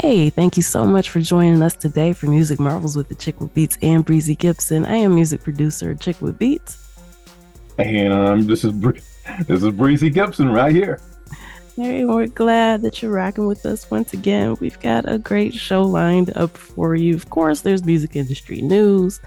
[0.00, 3.38] Hey, thank you so much for joining us today for Music Marvels with the Chick
[3.42, 4.88] with Beats and Breezy Gipson.
[4.88, 6.78] I am music producer Chick with Beats.
[7.76, 10.98] And um, this is this is Breezy Gipson right here.
[11.76, 14.56] Hey, we're glad that you're rocking with us once again.
[14.60, 17.14] We've got a great show lined up for you.
[17.14, 19.20] Of course, there's music industry news,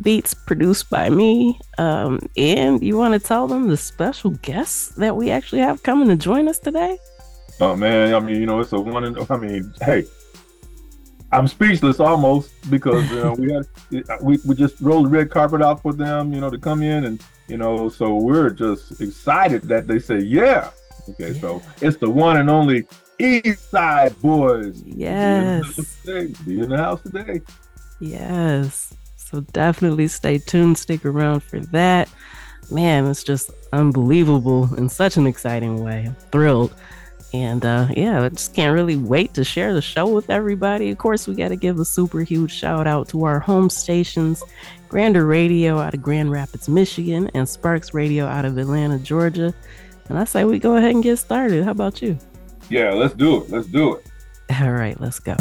[0.00, 5.16] beats produced by me, um, and you want to tell them the special guests that
[5.16, 6.98] we actually have coming to join us today.
[7.60, 10.04] Oh man, I mean, you know, it's a one and I mean, hey,
[11.34, 13.66] I'm speechless almost because you know we had
[14.20, 17.04] we, we just rolled the red carpet out for them, you know, to come in
[17.04, 20.70] and you know, so we're just excited that they say yeah.
[21.08, 21.40] Okay, yeah.
[21.40, 22.86] so it's the one and only
[23.18, 24.82] East Side Boyz.
[24.86, 26.02] Yes,
[26.44, 27.40] be in the house today.
[28.00, 32.08] Yes, so definitely stay tuned, stick around for that.
[32.70, 36.04] Man, it's just unbelievable in such an exciting way.
[36.06, 36.74] I'm thrilled.
[37.34, 40.90] And uh, yeah, I just can't really wait to share the show with everybody.
[40.90, 44.40] Of course, we got to give a super huge shout out to our home stations
[44.88, 49.52] Grander Radio out of Grand Rapids, Michigan, and Sparkx Radio out of Atlanta, Georgia.
[50.08, 51.64] And I say we go ahead and get started.
[51.64, 52.16] How about you?
[52.70, 53.50] Yeah, let's do it.
[53.50, 54.06] Let's do it.
[54.60, 55.34] All right, let's go.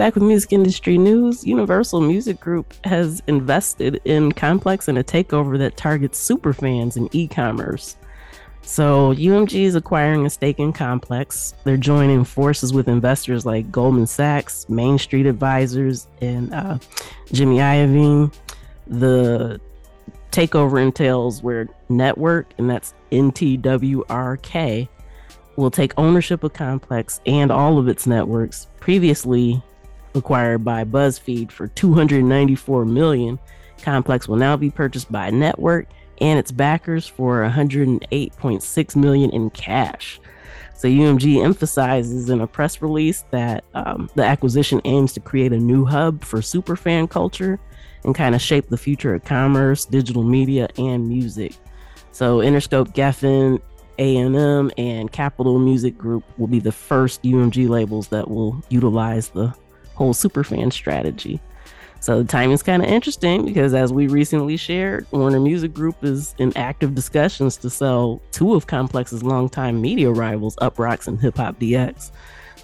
[0.00, 1.46] Back with music industry news.
[1.46, 7.28] Universal Music Group has invested in Complex in a takeover that targets superfans in e
[7.28, 7.98] commerce.
[8.62, 11.52] So, UMG is acquiring a stake in Complex.
[11.64, 16.78] They're joining forces with investors like Goldman Sachs, Main Street Advisors, and uh,
[17.30, 18.32] Jimmy Iovine.
[18.86, 19.60] The
[20.32, 24.88] takeover entails where Network, and that's NTWRK,
[25.56, 29.62] will take ownership of Complex and all of its networks previously
[30.14, 33.38] acquired by BuzzFeed for 294 million.
[33.82, 35.86] Complex will now be purchased by Network
[36.20, 40.20] and its backers for 108.6 million in cash.
[40.74, 45.58] So UMG emphasizes in a press release that um, the acquisition aims to create a
[45.58, 47.58] new hub for superfan culture
[48.04, 51.54] and kind of shape the future of commerce, digital media, and music.
[52.12, 53.60] So Interscope, Geffen,
[53.98, 59.54] A&M, and Capitol Music Group will be the first UMG labels that will utilize the
[60.00, 61.38] whole superfan strategy.
[62.00, 66.34] So the timing's kind of interesting because, as we recently shared, Warner Music Group is
[66.38, 71.60] in active discussions to sell two of Complex's longtime media rivals, Uproxx and Hip Hop
[71.60, 72.10] DX.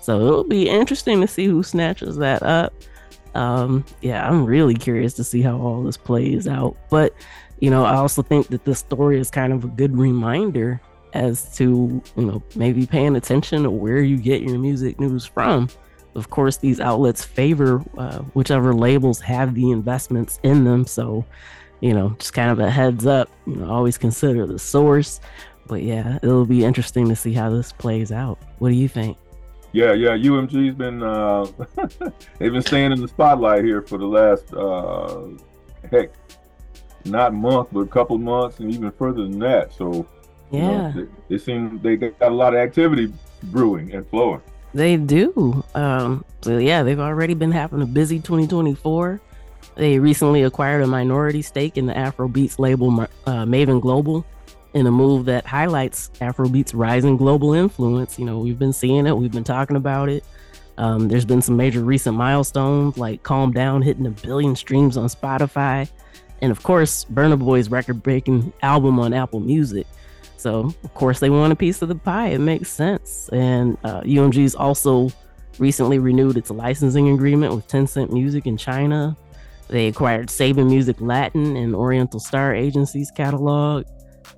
[0.00, 2.72] So it'll be interesting to see who snatches that up.
[3.34, 6.74] Um, yeah, I'm really curious to see how all this plays out.
[6.88, 7.14] But
[7.60, 10.80] you know, I also think that this story is kind of a good reminder
[11.12, 15.68] as to you know maybe paying attention to where you get your music news from
[16.16, 20.86] of course, these outlets favor uh, whichever labels have the investments in them.
[20.86, 21.24] So,
[21.80, 25.20] you know, just kind of a heads up, you know, always consider the source.
[25.66, 28.38] But yeah, it'll be interesting to see how this plays out.
[28.58, 29.18] What do you think?
[29.72, 31.44] Yeah, yeah, UMG's been uh,
[32.38, 35.26] they've been staying in the spotlight here for the last uh,
[35.90, 36.12] heck,
[37.04, 39.74] not month, but a couple months, and even further than that.
[39.74, 40.06] So
[40.50, 43.12] yeah, you know, they, they seem they got a lot of activity
[43.42, 44.40] brewing and flowing.
[44.74, 45.64] They do.
[45.74, 49.20] Um, so yeah, they've already been having a busy 2024.
[49.76, 54.24] They recently acquired a minority stake in the Afrobeats label uh, Mavin Global
[54.74, 58.18] in a move that highlights Afrobeats' rising global influence.
[58.18, 60.24] You know, we've been seeing it, we've been talking about it.
[60.78, 65.08] Um, there's been some major recent milestones like Calm Down hitting a billion streams on
[65.08, 65.88] Spotify.
[66.42, 69.86] And of course, Burna Boy's record breaking album on Apple Music.
[70.36, 72.28] So, of course, they want a piece of the pie.
[72.28, 73.28] It makes sense.
[73.32, 75.10] And uh, UMG's also
[75.58, 79.16] recently renewed its licensing agreement with Tencent Music in China.
[79.68, 83.84] They acquired Saban Music Latin and Oriental Star Agency's catalog,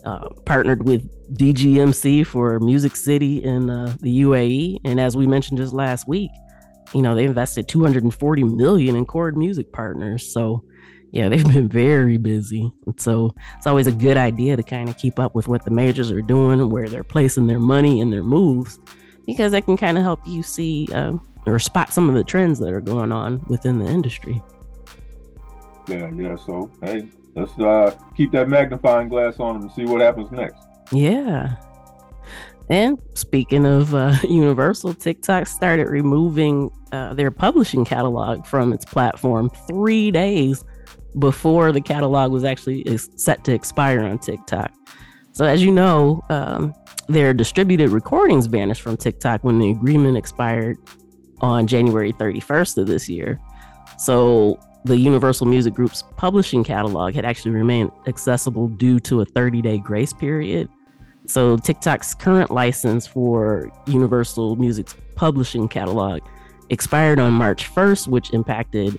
[0.04, 4.78] uh, partnered with DGMC for Music City in uh, the UAE.
[4.84, 6.30] And as we mentioned just last week,
[6.94, 10.32] you know, they invested 240 million in Chord Music Partners.
[10.32, 10.64] So,
[11.10, 12.70] yeah, they've been very busy.
[12.96, 16.10] So it's always a good idea to kind of keep up with what the majors
[16.10, 18.78] are doing, where they're placing their money and their moves,
[19.26, 21.12] because that can kind of help you see uh,
[21.46, 24.42] or spot some of the trends that are going on within the industry.
[25.86, 26.36] Yeah, yeah.
[26.36, 30.62] So, hey, let's uh, keep that magnifying glass on them and see what happens next.
[30.92, 31.56] Yeah.
[32.70, 39.50] And speaking of uh, Universal, TikTok started removing uh, their publishing catalog from its platform
[39.66, 40.64] three days
[41.18, 44.72] before the catalog was actually set to expire on TikTok.
[45.32, 46.74] So, as you know, um,
[47.08, 50.76] their distributed recordings vanished from TikTok when the agreement expired
[51.40, 53.40] on January 31st of this year.
[53.98, 59.62] So, the Universal Music Group's publishing catalog had actually remained accessible due to a 30
[59.62, 60.68] day grace period.
[61.26, 66.20] So, TikTok's current license for Universal Music's publishing catalog
[66.70, 68.98] expired on March 1st, which impacted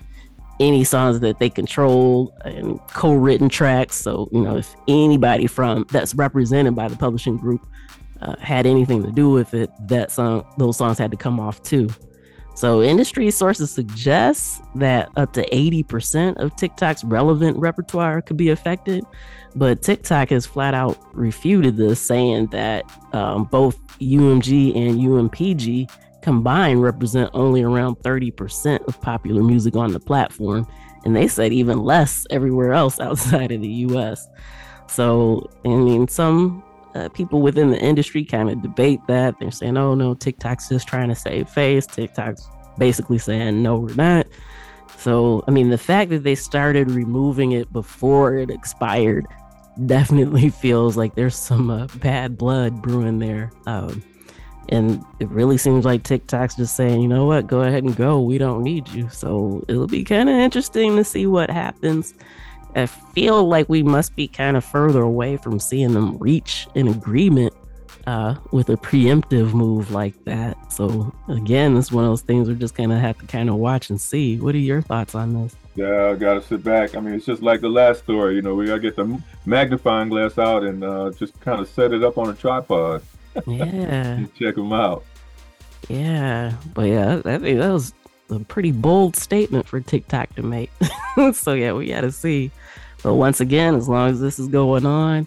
[0.60, 3.96] any songs that they control and co-written tracks.
[3.96, 7.66] So you know, if anybody from that's represented by the publishing group
[8.20, 11.62] uh, had anything to do with it, that song, those songs had to come off
[11.62, 11.88] too.
[12.54, 19.04] So industry sources suggest that up to 80% of TikTok's relevant repertoire could be affected,
[19.56, 25.90] but TikTok has flat out refuted this, saying that um, both UMG and UMPG
[26.22, 30.66] combined represent only around 30% of popular music on the platform.
[31.04, 34.26] And they said even less everywhere else outside of the US.
[34.86, 36.62] So, I mean, some
[36.94, 39.38] uh, people within the industry kind of debate that.
[39.38, 41.86] They're saying, oh, no, TikTok's just trying to save face.
[41.86, 42.48] TikTok's
[42.78, 44.26] basically saying, no, we're not.
[44.96, 49.26] So, I mean, the fact that they started removing it before it expired
[49.86, 53.52] definitely feels like there's some uh, bad blood brewing there.
[53.66, 54.02] Um,
[54.68, 58.20] and it really seems like TikTok's just saying, you know what, go ahead and go.
[58.20, 59.08] We don't need you.
[59.08, 62.14] So it'll be kind of interesting to see what happens.
[62.76, 66.86] I feel like we must be kind of further away from seeing them reach an
[66.86, 67.52] agreement
[68.06, 70.56] uh, with a preemptive move like that.
[70.72, 73.90] So again, it's one of those things we're just gonna have to kind of watch
[73.90, 74.38] and see.
[74.38, 75.56] What are your thoughts on this?
[75.74, 76.94] Yeah, I gotta sit back.
[76.94, 78.36] I mean, it's just like the last story.
[78.36, 81.92] You know, we gotta get the magnifying glass out and uh, just kind of set
[81.92, 83.02] it up on a tripod.
[83.46, 85.04] Yeah, check them out.
[85.88, 87.92] Yeah, but yeah, I think that was
[88.30, 90.70] a pretty bold statement for TikTok to make.
[91.32, 92.50] so yeah, we got to see.
[93.02, 95.26] But once again, as long as this is going on,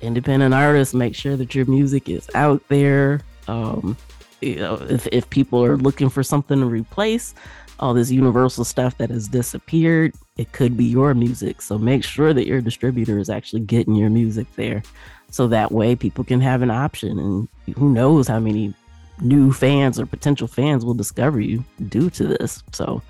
[0.00, 3.20] independent artists make sure that your music is out there.
[3.48, 3.96] Um,
[4.40, 7.34] you know, if if people are looking for something to replace
[7.80, 11.60] all this universal stuff that has disappeared, it could be your music.
[11.60, 14.82] So make sure that your distributor is actually getting your music there.
[15.30, 18.72] So that way people can have an option and who knows how many
[19.20, 22.62] new fans or potential fans will discover you due to this.
[22.72, 23.02] So,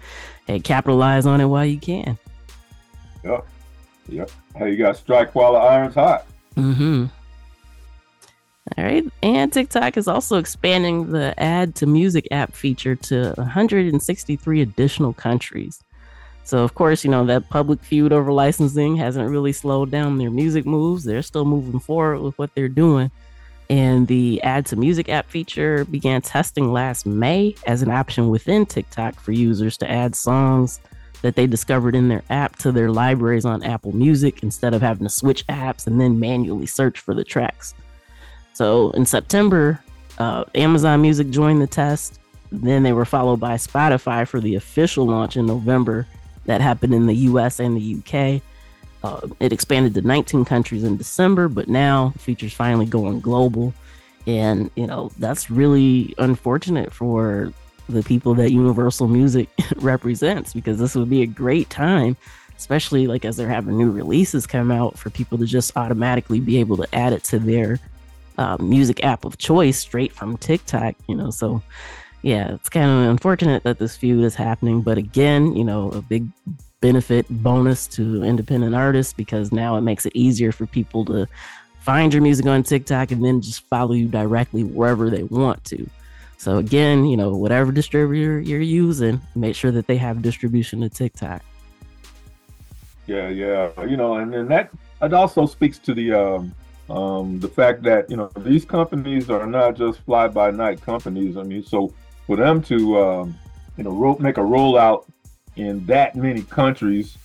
[0.47, 2.19] hey, capitalize on it while you can.
[3.25, 3.47] Yep.
[4.09, 4.31] Yep.
[4.57, 6.27] Hey, you got to strike while the iron's hot.
[6.57, 7.07] Mm-hmm.
[8.77, 9.05] All right.
[9.23, 15.83] And TikTok is also expanding the add to music app feature to 163 additional countries.
[16.45, 20.31] So, of course, you know, that public feud over licensing hasn't really slowed down their
[20.31, 21.05] music moves.
[21.05, 23.11] They're still moving forward with what they're doing.
[23.71, 28.67] And the add to music app feature began testing last May as an option within
[28.67, 30.81] TikTok for users to add songs
[31.23, 35.07] that they discovered in their app to their libraries on Apple Music instead of having
[35.07, 37.73] to switch apps and then manually search for the tracks.
[38.53, 39.81] So in September,
[40.19, 42.21] uh, Amazon Music joined the test.
[42.53, 46.07] Then they were followed by Spotify for the official launch in November
[46.47, 48.43] that happened in the US and the UK.
[49.03, 53.75] Uh, it expanded to 19 countries in December, but now feature's finally going global.
[54.27, 57.53] And, you know, that's really unfortunate for
[57.89, 62.17] the people that Universal Music represents because this would be a great time,
[62.57, 66.59] especially like as they're having new releases come out, for people to just automatically be
[66.59, 67.79] able to add it to their
[68.39, 71.31] uh, music app of choice straight from TikTok, you know.
[71.31, 71.63] So,
[72.25, 74.81] yeah, it's kind of unfortunate that this feud is happening.
[74.81, 76.27] But again, you know, a big
[76.81, 81.29] benefit bonus to independent artists because now it makes it easier for people to
[81.81, 85.87] find your music on TikTok and then just follow you directly wherever they want to.
[86.39, 90.89] So again, you know, whatever distributor you're using, make sure that they have distribution to
[90.89, 91.43] TikTok.
[93.07, 94.71] Yeah, yeah, you know, and then that
[95.03, 96.55] it also speaks to the um,
[96.89, 101.37] um, the fact that you know these companies are not just fly by night companies.
[101.37, 101.93] I mean, so
[102.27, 103.39] for them to um,
[103.77, 105.07] you know make a rollout
[105.57, 107.17] in that many countries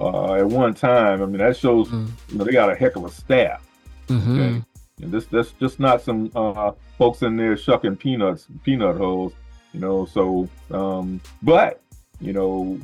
[0.00, 1.22] uh, at one time.
[1.22, 2.08] I mean, that shows mm.
[2.28, 3.66] you know they got a heck of a staff.
[4.08, 4.40] Mm-hmm.
[4.40, 4.62] Okay?
[5.02, 9.32] And this that's just not some uh, folks in there shucking peanuts, peanut holes.
[9.72, 11.82] You know, so um, but
[12.20, 12.80] you know,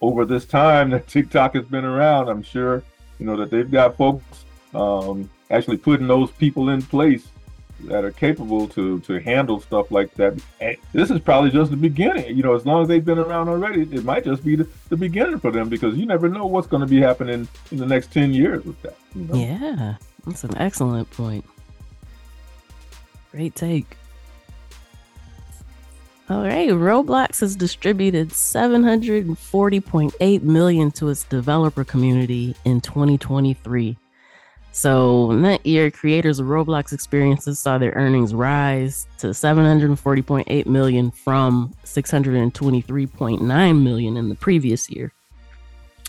[0.00, 2.82] over this time that TikTok has been around, I'm sure
[3.18, 4.44] you know that they've got folks
[4.74, 7.28] um, actually putting those people in place
[7.84, 10.40] that are capable to to handle stuff like that.
[10.60, 12.36] And this is probably just the beginning.
[12.36, 14.96] You know, as long as they've been around already, it might just be the, the
[14.96, 18.12] beginning for them because you never know what's going to be happening in the next
[18.12, 18.96] 10 years with that.
[19.14, 19.34] You know?
[19.34, 19.94] Yeah,
[20.26, 21.44] that's an excellent point.
[23.30, 23.96] Great take.
[26.30, 33.96] All right, Roblox has distributed 740.8 million to its developer community in 2023
[34.78, 41.10] so in that year, creators of Roblox experiences saw their earnings rise to 740.8 million
[41.10, 45.12] from 623.9 million in the previous year.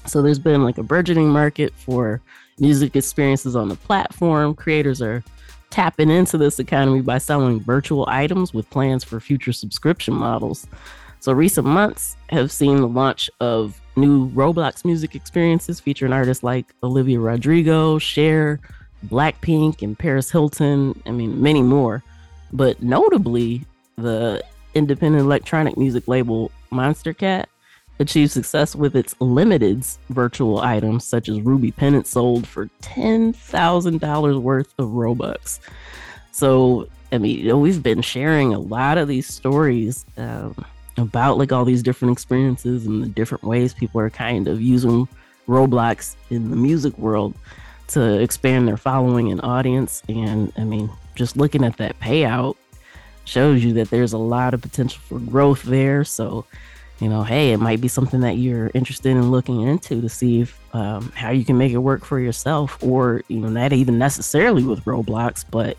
[0.06, 2.22] So there's been like a burgeoning market for
[2.60, 4.54] music experiences on the platform.
[4.54, 5.24] Creators are
[5.72, 10.68] tapping into this economy by selling virtual items with plans for future subscription models.
[11.22, 16.74] So recent months have seen the launch of new Roblox music experiences featuring artists like
[16.84, 18.60] Olivia Rodrigo, Cher,
[19.08, 21.02] Blackpink, and Paris Hilton.
[21.06, 22.04] I mean, many more.
[22.52, 23.64] But notably,
[23.98, 24.44] the
[24.74, 27.46] independent electronic music label Monstercat
[28.00, 34.74] achieved success with its limiteds virtual items, such as Ruby Pennant sold for $10,000 worth
[34.78, 35.60] of Robux.
[36.32, 40.06] So, I mean, you know, we've been sharing a lot of these stories.
[40.18, 40.56] Um,
[41.00, 45.08] about like all these different experiences and the different ways people are kind of using
[45.48, 47.34] Roblox in the music world
[47.88, 50.04] to expand their following and audience.
[50.08, 52.56] And I mean, just looking at that payout
[53.26, 56.04] shows you that there's a lot of potential for growth there.
[56.04, 56.46] So,
[57.00, 60.42] you know, hey, it might be something that you're interested in looking into to see
[60.42, 63.98] if um, how you can make it work for yourself, or you know, not even
[63.98, 65.78] necessarily with Roblox, but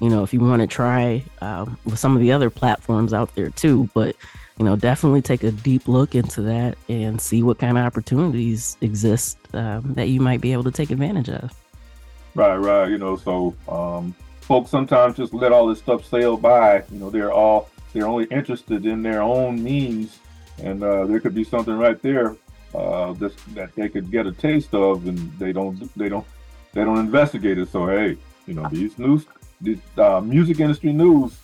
[0.00, 3.34] you know, if you want to try um, with some of the other platforms out
[3.34, 3.88] there too.
[3.92, 4.16] But
[4.60, 8.76] you know, definitely take a deep look into that and see what kind of opportunities
[8.82, 11.50] exist um, that you might be able to take advantage of.
[12.34, 12.90] Right, right.
[12.90, 16.84] You know, so um, folks sometimes just let all this stuff sail by.
[16.92, 20.18] You know, they're all they're only interested in their own means,
[20.62, 22.36] and uh, there could be something right there
[22.74, 26.26] uh, this, that they could get a taste of, and they don't they don't
[26.74, 27.70] they don't investigate it.
[27.70, 29.24] So hey, you know these news,
[29.58, 31.38] these uh, music industry news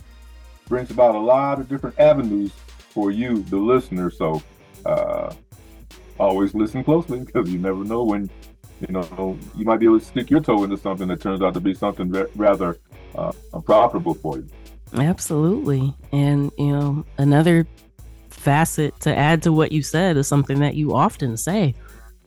[0.69, 2.53] brings about a lot of different avenues
[2.97, 4.11] for you, the listener.
[4.11, 4.43] So
[4.87, 5.35] uh,
[6.19, 8.31] always listen closely because you never know when
[8.81, 11.53] you know you might be able to stick your toe into something that turns out
[11.55, 12.79] to be something rather
[13.15, 13.33] uh,
[13.65, 14.49] profitable for you.
[14.95, 17.67] Absolutely, and you know another
[18.31, 21.75] facet to add to what you said is something that you often say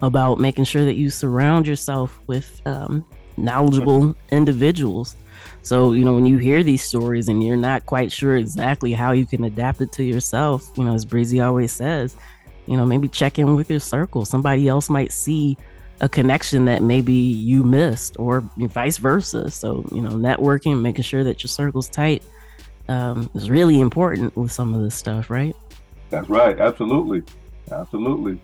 [0.02, 3.04] about making sure that you surround yourself with um,
[3.38, 5.16] knowledgeable individuals.
[5.70, 9.12] So, you know, when you hear these stories and you're not quite sure exactly how
[9.12, 12.16] you can adapt it to yourself, you know, as Breezy always says,
[12.66, 14.26] you know, maybe check in with your circle.
[14.26, 15.60] Somebody else might see
[16.02, 19.52] a connection that maybe you missed or vice versa.
[19.52, 22.24] So, you know, networking, making sure that your circle's tight
[22.88, 25.56] um, is really important with some of this stuff, right?
[26.10, 26.60] That's right.
[26.60, 27.22] Absolutely.
[27.72, 28.42] Absolutely.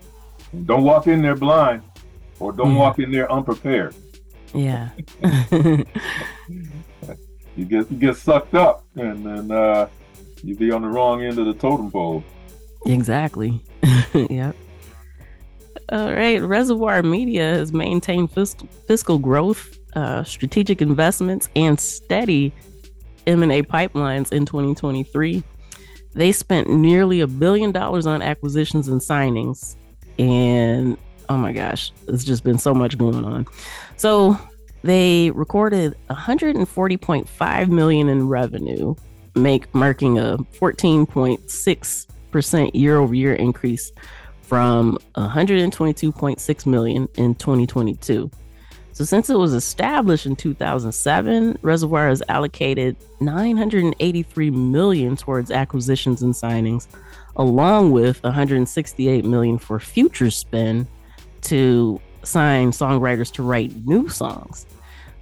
[0.64, 1.82] Don't walk in there blind
[2.38, 2.78] or don't yeah.
[2.78, 3.96] walk in there unprepared.
[4.54, 4.90] Yeah.
[7.56, 9.88] you get you get sucked up and then uh,
[10.42, 12.22] you be on the wrong end of the totem pole.
[12.86, 13.60] Exactly.
[14.14, 14.54] yep.
[15.90, 16.42] All right.
[16.42, 22.52] Reservoir Media has maintained fiscal, fiscal growth, uh, strategic investments, and steady
[23.26, 25.42] M&A pipelines in 2023.
[26.14, 29.76] They spent nearly a billion dollars on acquisitions and signings.
[30.18, 30.96] And
[31.28, 33.46] oh my gosh, it's just been so much going on.
[33.96, 34.38] So
[34.86, 38.94] they recorded 140.5 million in revenue,
[39.34, 43.92] make marking a 14.6% year over year increase
[44.42, 48.30] from 122.6 million in 2022.
[48.92, 56.32] So since it was established in 2007, Reservoir has allocated 983 million towards acquisitions and
[56.32, 56.86] signings,
[57.36, 60.86] along with 168 million for future spend
[61.42, 64.64] to sign songwriters to write new songs.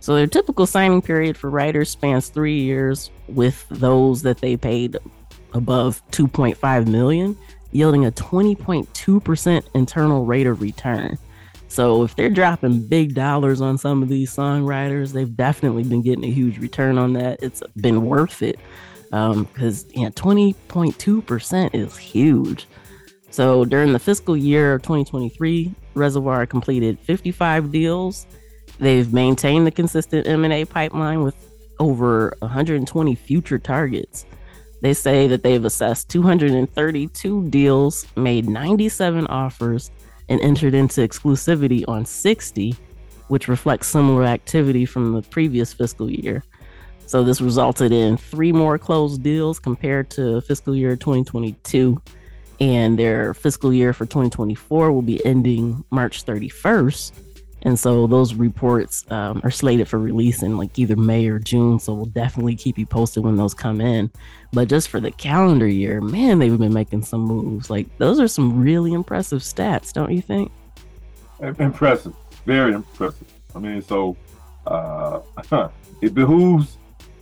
[0.05, 4.99] So their typical signing period for writers spans 3 years with those that they paid
[5.55, 7.35] above 2.5 million,
[7.73, 11.17] yielding a 20.2% internal rate of return.
[11.69, 16.25] So if they're dropping big dollars on some of these songwriters, they've definitely been getting
[16.27, 17.43] a huge return on that.
[17.43, 18.59] It's been worth it
[19.05, 22.67] because um, yeah, 20.2% is huge.
[23.31, 28.27] So during the fiscal year of 2023, Reservoir completed 55 deals.
[28.79, 31.35] They've maintained the consistent M&A pipeline with
[31.79, 34.27] over 120 future targets.
[34.81, 39.91] They say that they've assessed 232 deals, made 97 offers,
[40.29, 42.77] and entered into exclusivity on 60,
[43.29, 46.43] which reflects similar activity from the previous fiscal year.
[47.07, 52.01] So this resulted in three more closed deals compared to fiscal year 2022.
[52.61, 57.13] And their fiscal year for 2024 will be ending March 31st.
[57.65, 61.79] And so those reports um, are slated for release in like either May or June.
[61.79, 64.11] So we'll definitely keep you posted when those come in.
[64.53, 67.71] But just for the calendar year, man, they've been making some moves.
[67.71, 70.53] Like those are some really impressive stats, don't you think?
[71.41, 73.27] Impressive, very impressive.
[73.55, 74.17] I mean, so
[74.67, 75.21] uh,
[76.03, 76.79] it behooves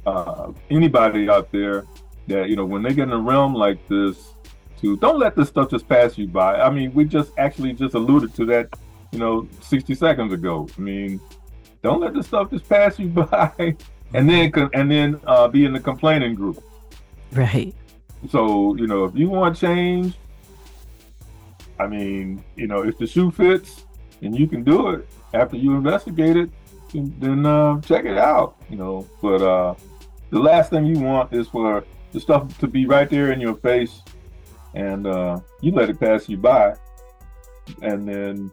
[0.06, 1.86] uh, anybody out there
[2.26, 4.34] that you know when they get in a realm like this
[4.80, 6.60] to don't let this stuff just pass you by.
[6.60, 8.68] I mean, we just actually just alluded to that
[9.12, 10.66] you know, 60 seconds ago.
[10.76, 11.20] I mean,
[11.82, 13.76] don't let the stuff just pass you by
[14.14, 16.62] and then and then uh, be in the complaining group.
[17.32, 17.74] Right.
[18.30, 20.14] So, you know, if you want change,
[21.78, 23.84] I mean, you know, if the shoe fits
[24.20, 26.50] and you can do it after you investigate it,
[26.92, 29.08] then uh, check it out, you know.
[29.20, 29.74] But uh,
[30.30, 33.56] the last thing you want is for the stuff to be right there in your
[33.56, 34.02] face
[34.74, 36.74] and uh, you let it pass you by.
[37.80, 38.50] And then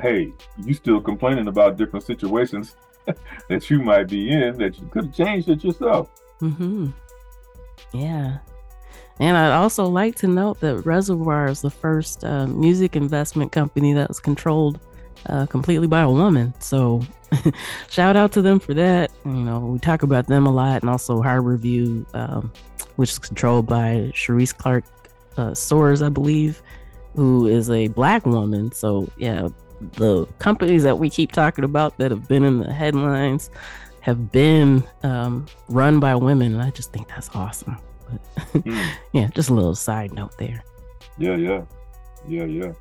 [0.00, 0.32] hey,
[0.64, 2.76] you still complaining about different situations
[3.48, 6.10] that you might be in that you could have changed it yourself.
[6.40, 6.88] Mm-hmm.
[7.92, 8.38] Yeah.
[9.18, 13.92] And I'd also like to note that Reservoir is the first uh, music investment company
[13.92, 14.80] that was controlled
[15.26, 16.54] uh, completely by a woman.
[16.60, 17.02] So
[17.90, 19.10] shout out to them for that.
[19.26, 22.52] You know, we talk about them a lot, and also HarbourView, um,
[22.96, 24.84] which is controlled by Sherrese Clarke
[25.36, 26.62] uh, Soares, I believe,
[27.14, 28.72] who is a black woman.
[28.72, 29.48] So yeah,
[29.80, 33.50] the companies that we keep talking about that have been in the headlines
[34.00, 37.78] have been um, run by women, and I just think that's awesome.
[38.08, 38.90] But, mm.
[39.12, 40.64] yeah, just a little side note there.
[41.18, 41.62] Yeah, yeah,
[42.26, 42.72] yeah, yeah.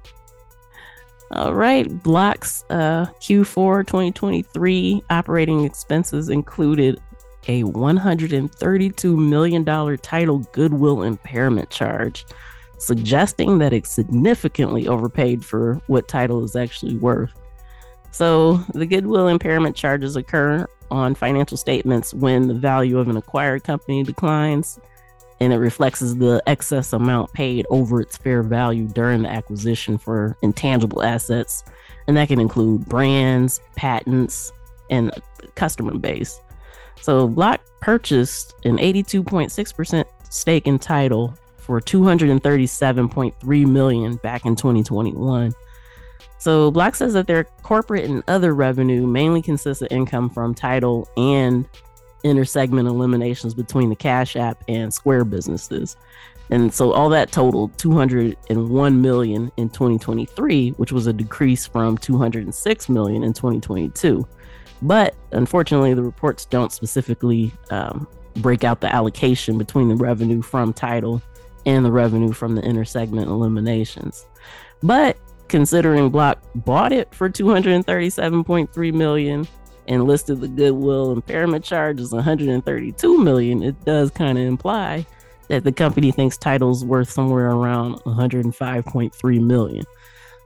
[1.32, 7.00] All right, Block's uh, Q4 2023 operating expenses included
[7.48, 12.26] a $132 million Tidal goodwill impairment charge,
[12.80, 17.34] suggesting that it significantly overpaid for what Tidal is actually worth.
[18.12, 23.64] So, the goodwill impairment charges occur on financial statements when the value of an acquired
[23.64, 24.80] company declines
[25.40, 30.36] and it reflects the excess amount paid over its fair value during the acquisition for
[30.42, 31.64] intangible assets.
[32.08, 34.52] And that can include brands, patents,
[34.90, 35.12] and
[35.56, 36.42] customer base.
[37.02, 41.38] So Block purchased an 82.6% stake in Tidal
[41.70, 45.54] for 237.3 million back in 2021.
[46.40, 51.08] So Block says that their corporate and other revenue mainly consists of income from Tidal
[51.16, 51.70] and
[52.24, 55.96] intersegment eliminations between the Cash App and Square businesses.
[56.50, 62.90] And so all that totaled 201 million in 2023, which was a decrease from 206
[62.90, 64.28] million in 2022.
[64.82, 70.74] But unfortunately, the reports don't specifically um, break out the allocation between the revenue from
[70.74, 71.22] Tidal
[71.66, 74.26] and the revenue from the intersegment eliminations.
[74.82, 75.18] But
[75.48, 79.48] considering Block bought it for 237.3 million
[79.88, 85.06] and listed the goodwill impairment charge as 132 million, it does kind of imply
[85.50, 89.84] that the company thinks Tidal's worth somewhere around 105.3 million.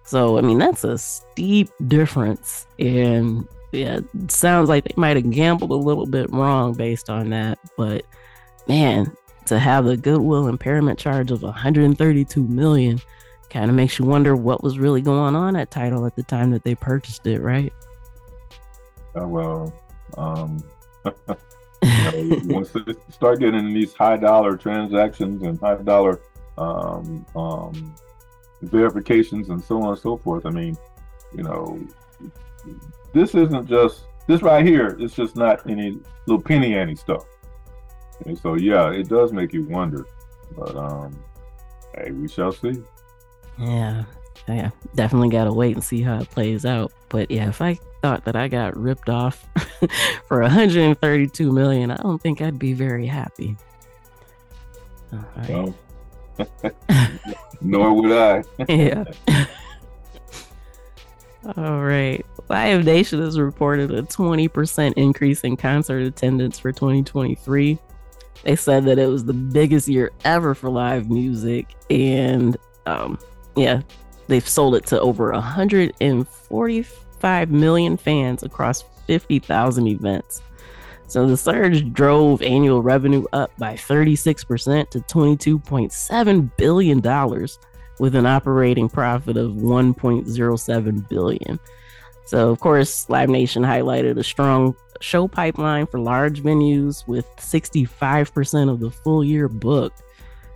[0.05, 2.65] So, I mean, that's a steep difference.
[2.79, 3.99] And yeah,
[4.29, 7.59] sounds like they might have gambled a little bit wrong based on that.
[7.77, 8.05] But
[8.67, 9.11] man,
[9.47, 12.99] to have a goodwill impairment charge of 132 million
[13.49, 16.49] kind of makes you wonder what was really going on at Tidal at the time
[16.51, 17.71] that they purchased it, right?
[19.15, 19.73] Uh, well,
[20.17, 20.63] um,
[21.05, 21.11] you
[21.83, 26.19] know, once they start getting these high dollar transactions and high dollar
[26.57, 27.95] um, um,
[28.63, 30.75] verifications and so on and so forth, I mean,
[31.35, 31.79] you know,
[33.13, 34.97] this isn't just this right here.
[34.99, 37.25] It's just not any little penny ante stuff.
[38.25, 40.05] And so yeah, it does make you wonder.
[40.55, 41.17] But um,
[41.95, 42.81] hey, we shall see.
[43.57, 44.03] Yeah,
[44.47, 46.91] yeah, definitely gotta wait and see how it plays out.
[47.09, 49.47] But yeah, if I thought that I got ripped off
[50.27, 53.55] for 132 million, I don't think I'd be very happy.
[55.47, 55.75] Well,
[57.61, 58.43] nor would I.
[58.67, 59.03] yeah.
[61.57, 62.25] All right.
[62.49, 67.77] Live Nation has reported a 20% increase in concert attendance for 2023.
[68.43, 71.73] They said that it was the biggest year ever for live music.
[71.89, 73.17] And um,
[73.55, 73.81] yeah,
[74.27, 80.41] they've sold it to over 145 million fans across 50,000 events.
[81.07, 87.01] So the surge drove annual revenue up by 36% to $22.7 billion
[87.99, 91.59] with an operating profit of 1.07 billion.
[92.25, 98.69] So of course, Live Nation highlighted a strong show pipeline for large venues with 65%
[98.69, 100.01] of the full year booked.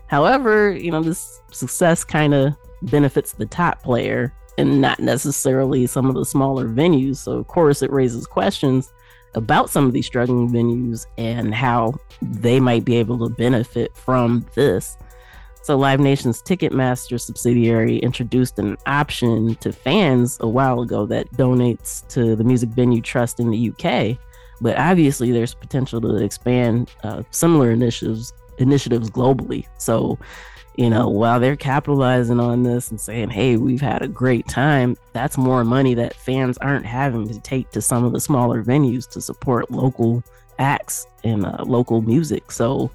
[0.08, 6.08] However, you know, this success kind of benefits the top player and not necessarily some
[6.08, 7.18] of the smaller venues.
[7.18, 8.94] So of course, it raises questions
[9.36, 14.46] about some of these struggling venues and how they might be able to benefit from
[14.56, 14.98] this.
[15.62, 22.08] So Live Nation's Ticketmaster subsidiary introduced an option to fans a while ago that donates
[22.08, 24.18] to the Music Venue Trust in the UK.
[24.62, 29.68] But obviously, there's potential to expand uh, similar initiatives initiatives globally.
[29.78, 30.18] So,
[30.78, 34.96] you know, while they're capitalizing on this and saying, "Hey, we've had a great time,"
[35.14, 39.08] that's more money that fans aren't having to take to some of the smaller venues
[39.12, 40.24] to support local
[40.60, 42.52] acts and uh, local music.
[42.52, 42.92] So,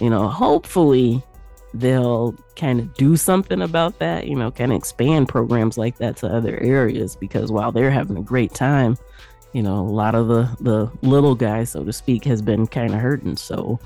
[0.00, 1.22] you know, hopefully
[1.74, 6.16] they'll kind of do something about that, you know, kind of expand programs like that
[6.18, 8.96] to other areas because while they're having a great time,
[9.54, 12.92] you know, a lot of the the little guys, so to speak, has been kind
[12.92, 13.36] of hurting.
[13.36, 13.78] So,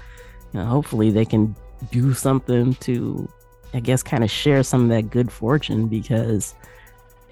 [0.52, 1.54] you know, hopefully they can
[1.92, 3.28] do something to,
[3.74, 6.54] I guess, kind of share some of that good fortune because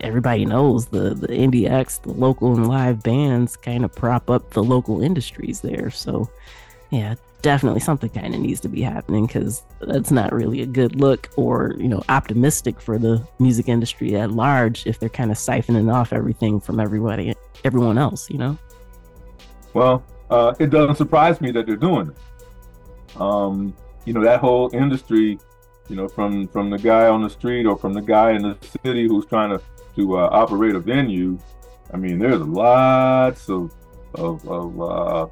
[0.01, 4.51] everybody knows the the indie acts, the local and live bands kind of prop up
[4.51, 5.89] the local industries there.
[5.91, 6.29] So,
[6.91, 10.97] yeah, definitely something kind of needs to be happening because that's not really a good
[10.97, 15.39] look or you know optimistic for the music industry at large if they're kind of
[15.39, 17.33] siphoning off everything from everybody
[17.65, 18.57] everyone else you know
[19.75, 24.71] well uh, it doesn't surprise me that they're doing it um, you know that whole
[24.75, 25.39] industry
[25.89, 28.57] you know from from the guy on the street or from the guy in the
[28.83, 29.63] city who's trying to
[29.95, 31.39] to uh, operate a venue
[31.95, 33.73] i mean there's lots of
[34.15, 35.27] of, of uh,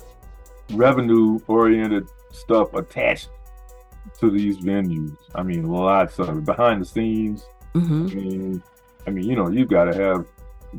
[0.72, 3.28] revenue oriented stuff attached
[4.18, 5.16] to these venues.
[5.34, 7.46] I mean, lots of it behind the scenes.
[7.74, 8.06] Mm-hmm.
[8.06, 8.62] I mean,
[9.06, 10.26] I mean, you know, you've got to have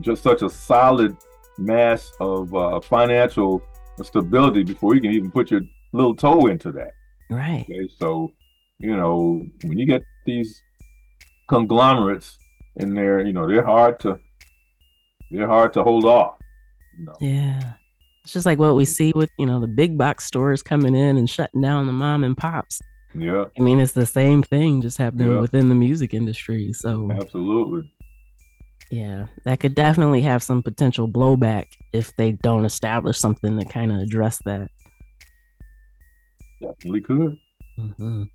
[0.02, 1.18] just such a solid
[1.58, 3.62] mass of uh, financial
[4.04, 5.62] stability before you can even put your
[5.94, 6.92] little toe into that.
[7.30, 7.66] Right.
[7.70, 8.34] Okay, so
[8.80, 10.62] you know when you get these
[11.48, 12.38] conglomerates
[12.78, 14.20] in there, you know they're hard to
[15.32, 16.38] they're hard to hold off.
[16.98, 17.16] You know?
[17.20, 17.74] Yeah.
[18.24, 21.18] It's just like what we see with, you know, the big box stores coming in
[21.18, 22.82] and shutting down the mom and pops.
[23.14, 23.46] Yeah.
[23.58, 25.40] I mean, it's the same thing just happening Yeah.
[25.40, 26.74] within the music industry.
[26.74, 27.92] So, Absolutely.
[28.92, 33.92] Yeah, that could definitely have some potential blowback if they don't establish something to kind
[33.92, 34.70] of address that.
[36.62, 37.38] Definitely could.
[37.80, 38.30] Mhm.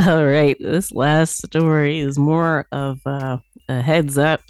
[0.00, 4.40] All right, this last story is more of uh, a heads up,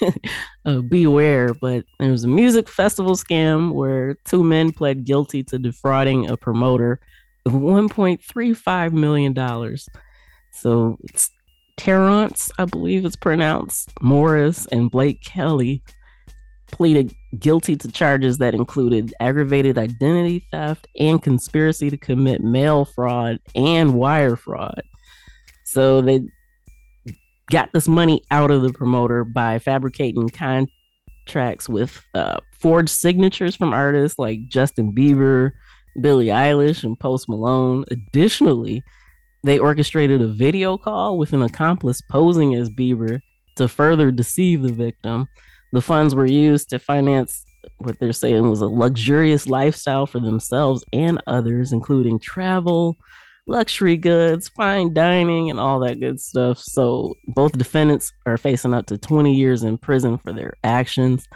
[0.64, 1.54] uh, beware.
[1.54, 6.36] But there was a music festival scam where two men pled guilty to defrauding a
[6.36, 7.00] promoter
[7.44, 9.88] of 1.35 million dollars.
[10.52, 11.30] So it's
[11.82, 15.82] Terrence, I believe it's pronounced Morris, and Blake Kelly
[16.70, 23.40] pleaded guilty to charges that included aggravated identity theft and conspiracy to commit mail fraud
[23.56, 24.84] and wire fraud.
[25.64, 26.22] So they
[27.50, 33.72] got this money out of the promoter by fabricating contracts with uh, forged signatures from
[33.72, 35.50] artists like Justin Bieber,
[36.00, 37.84] Billie Eilish, and Post Malone.
[37.90, 38.84] Additionally,
[39.44, 43.20] they orchestrated a video call with an accomplice posing as Bieber
[43.56, 45.28] to further deceive the victim.
[45.72, 47.44] The funds were used to finance
[47.78, 52.96] what they're saying was a luxurious lifestyle for themselves and others, including travel,
[53.46, 56.58] luxury goods, fine dining, and all that good stuff.
[56.58, 61.26] So both defendants are facing up to 20 years in prison for their actions.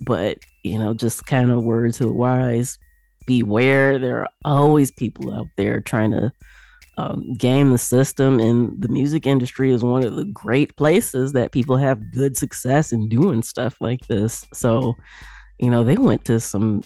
[0.00, 2.78] But, you know, just kind of words to the wise
[3.26, 3.98] beware.
[3.98, 6.32] There are always people out there trying to
[6.96, 11.52] um, game the system, and the music industry is one of the great places that
[11.52, 14.46] people have good success in doing stuff like this.
[14.52, 14.96] So,
[15.58, 16.82] you know, they went to some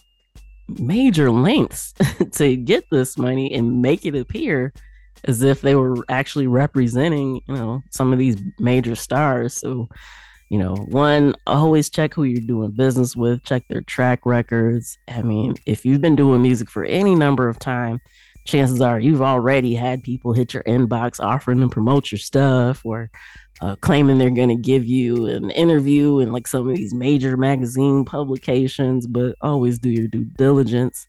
[0.78, 1.94] major lengths
[2.32, 4.72] to get this money and make it appear
[5.24, 9.54] as if they were actually representing, you know, some of these major stars.
[9.54, 9.88] So,
[10.48, 14.98] you know, one, always check who you're doing business with, check their track records.
[15.08, 18.00] I mean, if you've been doing music for any number of time,
[18.44, 23.10] chances are you've already had people hit your inbox offering to promote your stuff or
[23.60, 27.36] uh, claiming they're going to give you an interview in like some of these major
[27.36, 31.06] magazine publications, but always do your due diligence.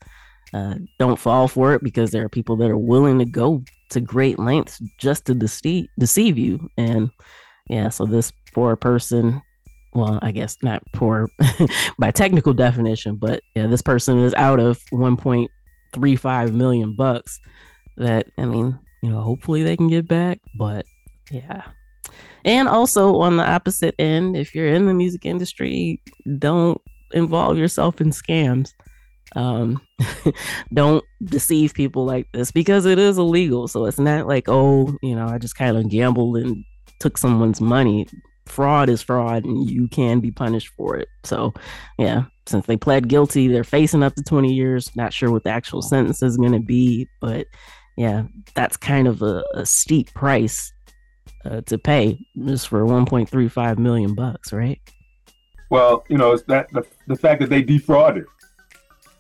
[0.54, 4.02] Uh, don't fall for it because there are people that are willing to go to
[4.02, 6.70] great lengths just to deceive deceive you.
[6.78, 7.10] And
[7.70, 9.42] yeah, so this poor person,
[9.94, 11.30] well, I guess not poor
[12.00, 14.82] by technical definition, but yeah, this person is out of
[15.94, 17.40] 1.35 million bucks.
[17.98, 20.86] That I mean, you know, hopefully they can get back, but
[21.30, 21.64] yeah.
[22.44, 26.02] And also on the opposite end, if you're in the music industry,
[26.40, 28.74] don't involve yourself in scams.
[29.36, 29.82] Um,
[30.74, 33.68] don't deceive people like this because it is illegal.
[33.68, 36.64] So it's not like, oh, you know, I just kind of gambled and
[37.00, 38.08] took someone's money.
[38.52, 41.08] Fraud is fraud and you can be punished for it.
[41.24, 41.54] So,
[41.98, 44.96] yeah, since they pled guilty, they're facing up to 20 years.
[44.96, 47.48] Not sure what the actual sentence is going to be, but
[47.98, 48.24] yeah,
[48.56, 50.72] that's kind of a, a steep price
[51.46, 54.80] uh, to pay just for 1.35 million bucks, right?
[55.70, 58.26] Well, you know, it's that the, the fact that they defrauded.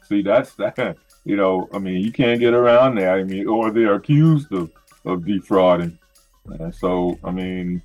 [0.07, 0.97] See, that's that.
[1.23, 3.13] You know, I mean, you can't get around that.
[3.13, 4.71] I mean, or they're accused of
[5.05, 5.99] of defrauding.
[6.59, 7.81] Uh, so, I mean,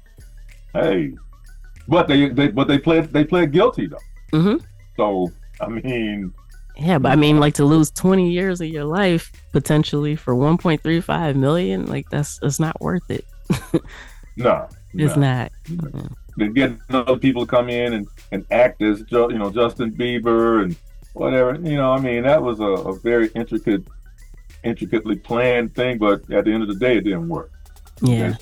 [0.73, 1.13] hey,
[1.89, 3.99] but they, they but they pled they pled guilty though.
[4.33, 4.65] Mm-hmm.
[4.97, 6.33] So, I mean,
[6.77, 11.37] Yeah, but I mean, like to lose 20 years of your life potentially for 1.35
[11.37, 13.25] million, like that's it's not worth it.
[14.37, 15.23] no, It's no.
[15.23, 15.53] not.
[16.39, 20.63] They get other people to come in and, and act as you know Justin Bieber
[20.65, 20.77] and
[21.15, 21.55] whatever.
[21.55, 23.85] You know, I mean, that was a, a very intricate,
[24.65, 25.99] intricately planned thing.
[25.99, 27.51] But at the end of the day, it didn't work.
[28.03, 28.35] Yeah.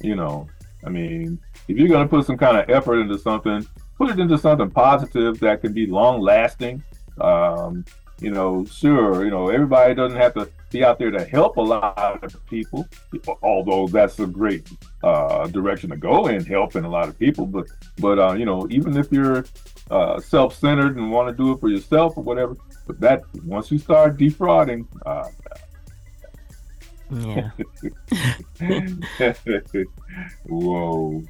[0.00, 0.48] You know,
[0.84, 1.38] I mean,
[1.68, 3.66] if you're going to put some kind of effort into something,
[3.98, 6.82] put it into something positive that can be long lasting.
[7.20, 7.84] Um,
[8.20, 11.60] you know, sure, you know, everybody doesn't have to be out there to help a
[11.60, 12.86] lot of people,
[13.42, 14.68] although that's a great
[15.02, 17.46] uh, direction to go in, helping a lot of people.
[17.46, 17.66] But,
[17.98, 19.44] but uh, you know, even if you're
[19.90, 23.78] uh, self-centered and want to do it for yourself or whatever, but that once you
[23.78, 25.24] start defrauding, uh,
[27.12, 27.50] Yeah.
[30.46, 31.22] whoa,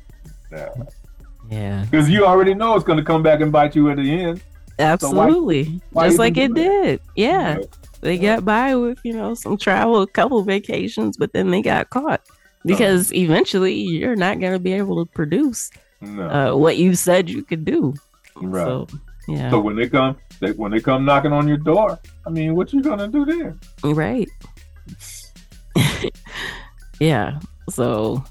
[1.51, 1.85] Yeah.
[1.91, 4.43] because you already know it's going to come back and bite you at the end.
[4.79, 5.81] Absolutely.
[5.91, 6.61] why Just like it that?
[6.61, 7.01] did.
[7.17, 7.55] Yeah.
[7.55, 7.65] Know?
[8.01, 11.91] They got by with, you know, some travel, a couple vacations, but then they got
[11.91, 12.23] caught
[12.65, 17.29] because eventually you're not going to be able to produce No, uh, what you said
[17.29, 17.95] you could do.
[18.37, 18.65] Right.
[18.65, 18.87] So,
[19.29, 19.51] Yeah.
[19.51, 22.73] So when they come, they, when they come knocking on your door, I mean, what
[22.73, 23.57] you gonna do there?
[23.85, 24.29] Right.
[27.01, 27.41] Yeah.
[27.71, 28.23] So,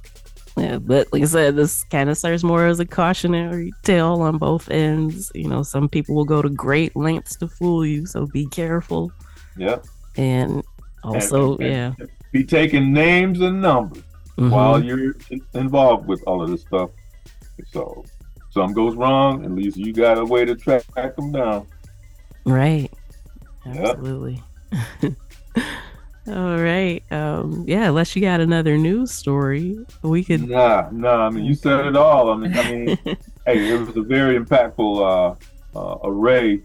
[0.57, 4.37] yeah, but like I said, this kind of serves more as a cautionary tale on
[4.37, 5.31] both ends.
[5.35, 9.11] You know, some people will go to great lengths to fool you, so be careful.
[9.57, 9.85] Yep.
[10.17, 10.63] And
[11.03, 14.03] also, And- and- yeah, Be taking names and numbers
[14.37, 14.51] Mhm.
[14.51, 15.15] while you're
[15.53, 16.91] involved with all of this stuff.
[17.71, 18.03] So,
[18.51, 20.83] something goes wrong, at least you got a way to track,
[21.15, 21.65] them down.
[22.45, 22.91] right,
[23.65, 23.99] Yep.
[26.27, 27.03] All right.
[27.11, 30.47] Um, yeah, unless you got another news story, we could.
[30.47, 31.27] Nah, nah.
[31.27, 32.31] I mean, you said it all.
[32.31, 32.97] I mean, I mean,
[33.45, 35.37] hey, it was a very impactful
[35.73, 36.61] uh, uh, array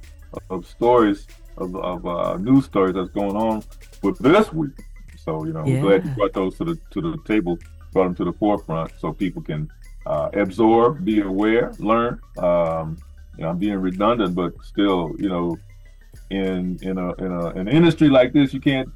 [0.51, 3.63] of stories of, of uh, news stories that's going on
[4.03, 4.73] with this week.
[5.17, 7.59] So you know, I'm glad you brought those to the to the table,
[7.93, 9.71] brought them to the forefront, so people can
[10.07, 12.21] uh, absorb, be aware, learn.
[12.39, 12.99] Um,
[13.37, 15.57] you know, I'm being redundant, but still, you know,
[16.31, 18.89] in in a in a an industry like this, you can't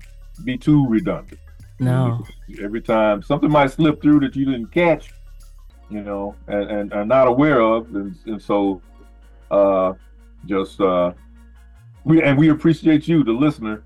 [0.44, 1.40] be too redundant.
[1.81, 2.24] No.
[2.61, 5.12] Every time something might slip through that you didn't catch,
[5.90, 8.83] you know, and, and are not aware of, and, and so
[9.51, 9.92] uh,
[10.46, 11.12] just uh,
[12.05, 13.85] we and we appreciate you, the listener,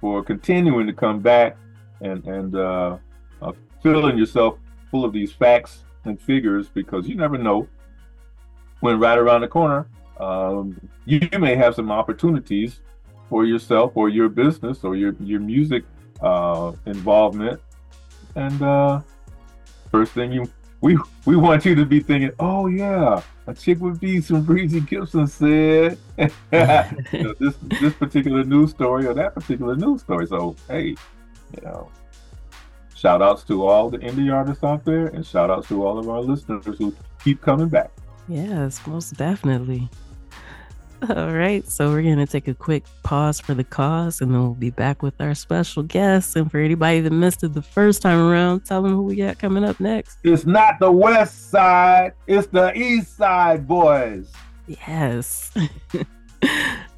[0.00, 1.56] for continuing to come back
[2.00, 2.96] and and uh,
[3.42, 4.58] uh, filling yourself
[4.90, 7.68] full of these facts and figures because you never know
[8.80, 9.86] when right around the corner
[10.18, 12.80] um, you, you may have some opportunities
[13.30, 15.84] for yourself or your business or your your music
[16.20, 17.60] uh, involvement.
[18.34, 19.00] And uh,
[19.90, 20.44] first thing you
[20.82, 24.80] we we want you to be thinking, oh yeah, a chick would be some Breezy
[24.80, 25.98] Gipson said
[27.12, 30.26] you know, this this particular news story or that particular news story.
[30.26, 31.90] So hey, you know,
[32.96, 36.08] shout outs to all the indie artists out there and shout outs to all of
[36.08, 37.92] our listeners who keep coming back.
[38.28, 39.88] Yes, most definitely.
[41.08, 44.52] All right, so we're gonna take a quick pause for the cause, and then we'll
[44.52, 46.36] be back with our special guests.
[46.36, 49.38] And for anybody that missed it the first time around, tell them who we got
[49.38, 50.18] coming up next.
[50.24, 54.28] It's not the west side, it's the East Side Boyz.
[54.66, 55.50] Yes.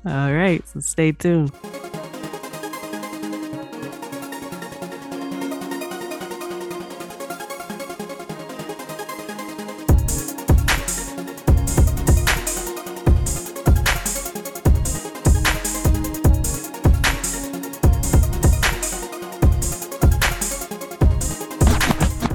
[0.04, 1.52] All right, so stay tuned.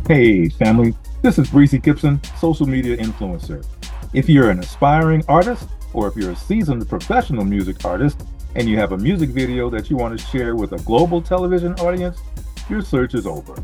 [0.08, 3.66] Hey, family, this is Breezy Gipson, social media influencer.
[4.14, 8.78] If you're an aspiring artist, or if you're a seasoned professional music artist, and you
[8.78, 12.22] have a music video that you want to share with a global television audience,
[12.70, 13.56] your search is over.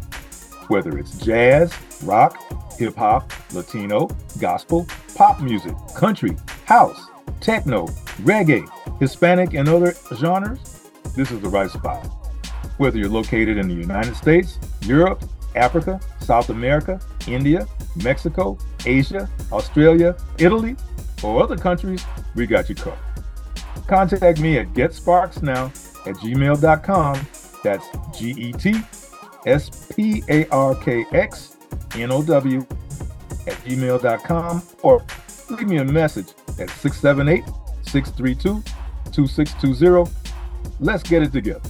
[0.67, 2.37] Whether it's jazz, rock,
[2.77, 4.09] hip hop, Latino,
[4.41, 7.07] gospel, pop music, country, house,
[7.39, 7.87] techno,
[8.23, 8.67] reggae,
[8.99, 12.03] Hispanic, and other genres, this is the right spot.
[12.79, 15.23] Whether you're located in the United States, Europe,
[15.55, 17.67] Africa, South America, India,
[18.03, 20.75] Mexico, Asia, Australia, Italy,
[21.23, 22.03] or other countries,
[22.35, 22.99] we got you covered.
[23.87, 25.67] Contact me at getsparkxnow
[26.07, 27.27] at gmail.com.
[27.63, 27.85] That's
[28.17, 28.81] G E T
[29.45, 31.57] S P A R K X
[31.95, 32.59] N O W
[33.47, 35.03] at gmail.com or
[35.49, 37.43] leave me a message at 678
[37.83, 38.63] 632
[39.11, 40.11] 2620.
[40.79, 41.69] Let's get it together.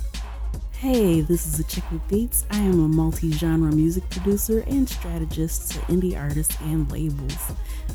[0.83, 2.45] Hey, this is A Chick with Beats.
[2.51, 7.37] I am a multi genre music producer and strategist to indie artists and labels.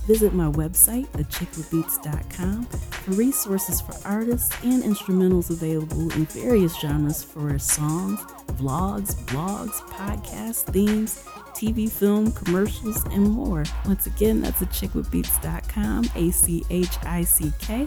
[0.06, 7.58] Visit my website, achickwitbeatz.com, for resources for artists and instrumentals available in various genres for
[7.58, 8.22] songs,
[8.52, 11.22] vlogs, blogs, podcasts, themes,
[11.52, 13.64] TV, film, commercials, and more.
[13.84, 17.86] Once again, that's achickwitbeatz.com, A C H I C K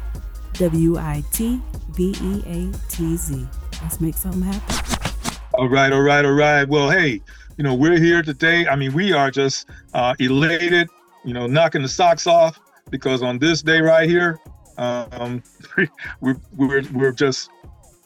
[0.54, 1.60] W I T
[1.98, 3.48] B E A T Z.
[3.82, 5.42] Let's make something happen.
[5.56, 6.68] All right, all right, all right.
[6.68, 7.22] Well, hey,
[7.58, 8.68] you know, we're here today.
[8.68, 10.88] I mean, we are just uh, elated,
[11.26, 12.60] you know, knocking the socks off
[12.90, 14.40] because on this day right here,
[14.78, 15.44] um,
[16.22, 17.50] we're, we're, we're just,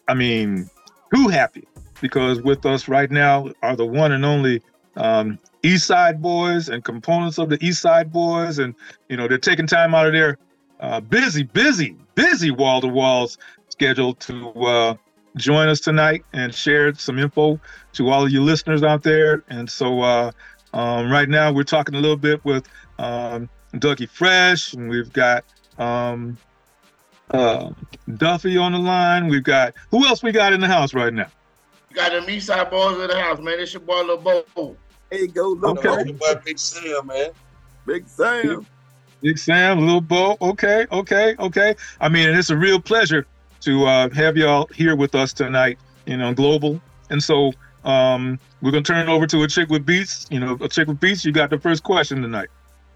[0.07, 0.69] I mean,
[1.13, 1.67] too happy
[2.01, 4.61] because with us right now are the one and only
[4.97, 8.63] um, East Side Boyz and components of the East Side Boyz.
[8.63, 8.75] And,
[9.09, 10.37] you know, they're taking time out of their
[10.79, 13.37] uh, busy, busy, busy wall to walls
[13.69, 14.95] schedule to uh,
[15.35, 17.59] join us tonight and share some info
[17.93, 19.43] to all of you listeners out there.
[19.49, 20.31] And so uh,
[20.73, 22.67] um, right now we're talking a little bit with
[22.99, 25.43] um, Dougie Fresh, and we've got
[25.77, 26.37] um,
[27.31, 27.71] uh,
[28.15, 29.27] Duffy on the line.
[29.27, 31.27] We've got who else we got in the house right now?
[31.89, 33.59] You got them East Side Boyz in the house, man.
[33.59, 34.75] It's your boy Lil Bo.
[35.11, 35.89] Hey, go look Okay.
[35.89, 36.11] okay.
[36.11, 37.31] boy Big Sam, man.
[37.85, 38.65] Big Sam.
[39.21, 40.37] Big Sam, Little Bo.
[40.41, 41.75] Okay, okay, okay.
[41.99, 43.25] I mean, it's a real pleasure
[43.65, 46.81] to uh, have y'all here with us tonight, you know, global.
[47.09, 47.51] And so
[47.83, 50.27] um, we're gonna turn it over to a chick with beats.
[50.31, 51.25] You know, a chick with beats.
[51.25, 52.49] You got the first question tonight.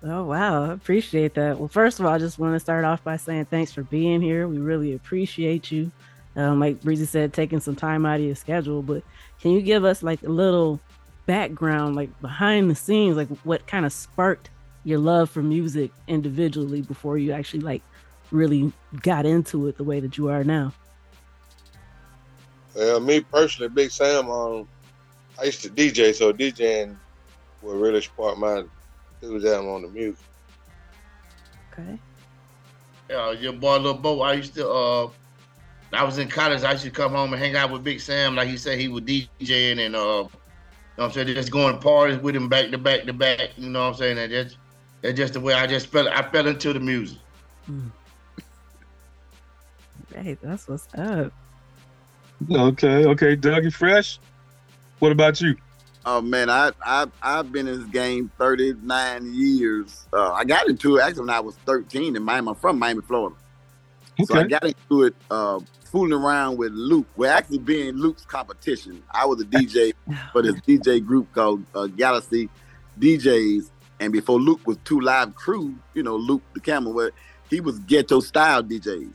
[0.04, 1.60] Oh wow, I appreciate that.
[1.60, 4.22] Well, first of all, I just want to start off by saying thanks for being
[4.22, 4.48] here.
[4.48, 5.92] We really appreciate you.
[6.36, 8.82] Um, like Breezy said, taking some time out of your schedule.
[8.82, 9.04] But
[9.42, 10.80] can you give us like a little
[11.26, 14.50] background, like behind the scenes, like what kind of sparked
[14.86, 17.82] your love for music individually before you actually like
[18.32, 18.72] really
[19.02, 20.74] got into it the way that you are now?
[22.76, 24.68] Well, me personally, Big Sam, um,
[25.40, 26.96] I used to DJ, so DJing
[27.62, 28.64] would really spark my
[29.22, 30.26] enthusiasm on the music.
[31.72, 32.00] Okay.
[33.10, 35.10] Yeah, your boy Lil Bo, I used to uh
[35.92, 38.36] I was in college, I used to come home and hang out with Big Sam.
[38.36, 40.30] Like he said he was DJing and uh you know
[40.96, 43.52] what I'm saying, just going to parties with him back to back to back.
[43.58, 44.18] You know what I'm saying?
[44.18, 44.58] And that's
[45.02, 47.18] that's just the way I just fell I fell into the music.
[47.70, 47.92] Mm.
[50.14, 51.32] Hey, that's what's up.
[52.51, 54.20] Okay, okay, Dougie Fresh.
[54.99, 55.55] What about you?
[56.05, 60.07] Oh man, I I I've been in this game 39 years.
[60.14, 62.49] Uh, I got into it actually when I was 13 in Miami.
[62.49, 63.36] I'm from Miami, Florida.
[64.20, 64.26] Okay.
[64.26, 67.07] So I got into it uh, fooling around with Luke.
[67.16, 69.03] We're actually being Luke's competition.
[69.12, 69.93] I was a DJ
[70.32, 72.49] for this DJ group called uh, Galaxy
[72.99, 77.12] DJs, and before Luke was Two Live Crew, you know Luke the Camel, where
[77.49, 79.12] he was ghetto style DJs.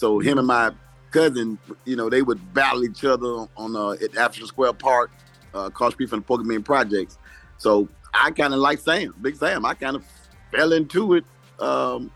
[0.00, 0.72] So him and my
[1.10, 5.10] cousin, you know, they would battle each other on uh, at African Square Park,
[5.54, 7.18] uh, across street from the Pork 'n' Beans projects.
[7.58, 9.66] So I kind of like Sam, Big Sam.
[9.66, 10.04] I kind of
[10.52, 11.24] fell into it,
[11.58, 12.10] um,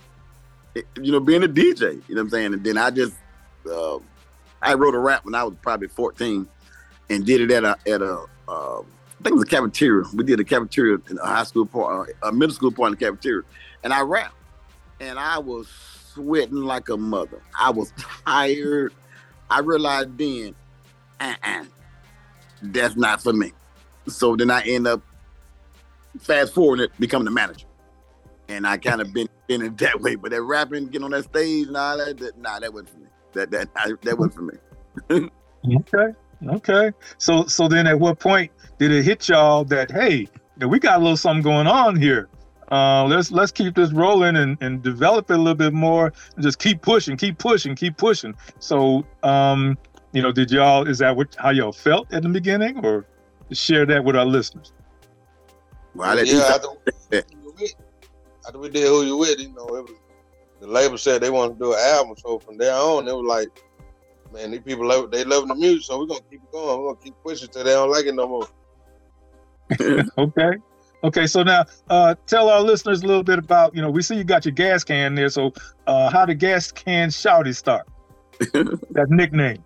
[0.74, 2.00] it, you know, being a DJ.
[2.08, 2.54] You know what I'm saying?
[2.54, 3.16] And then I just,
[3.70, 3.98] uh,
[4.62, 6.48] I wrote a rap when I was probably 14,
[7.10, 10.06] and did it at a at a, uh, I think it was a cafeteria.
[10.14, 12.98] We did a cafeteria in a high school part, uh, a middle school part in
[12.98, 13.42] the cafeteria,
[13.82, 14.36] and I rapped,
[15.00, 15.68] and I was
[16.14, 17.42] sweating like a mother.
[17.58, 17.92] I was
[18.26, 18.94] tired.
[19.50, 20.54] I realized then,
[21.20, 21.64] uh-uh,
[22.62, 23.52] that's not for me.
[24.06, 25.02] So then I end up
[26.20, 27.66] fast forwarding it, becoming the manager.
[28.48, 30.14] And I kind of been in it that way.
[30.16, 32.98] But that rapping, getting on that stage and all that, that nah, that wasn't for
[32.98, 33.06] me.
[33.32, 33.68] That that
[34.02, 35.30] that wasn't for me.
[35.76, 36.14] okay.
[36.48, 36.92] Okay.
[37.18, 40.28] So so then at what point did it hit y'all that hey,
[40.66, 42.28] we got a little something going on here?
[42.74, 46.42] Uh, let's let's keep this rolling and, and develop it a little bit more and
[46.42, 48.34] just keep pushing, keep pushing, keep pushing.
[48.58, 49.78] So um,
[50.12, 53.06] you know, did y'all is that what how y'all felt at the beginning or
[53.52, 54.72] share that with our listeners?
[55.94, 56.68] Well, yeah, after,
[58.44, 59.92] after we did who you with, you know, it was
[60.58, 63.24] the label said they wanted to do an album, so from there on, it was
[63.24, 63.62] like,
[64.32, 66.80] man, these people love they love the music, so we're gonna keep it going.
[66.80, 68.48] We're gonna keep pushing till they don't like it no more.
[70.18, 70.58] okay.
[71.04, 74.16] Okay, so now uh, tell our listeners a little bit about, you know, we see
[74.16, 75.28] you got your gas can there.
[75.28, 75.52] So
[75.86, 77.86] uh, how did gas can shouty start?
[78.38, 79.62] that nickname.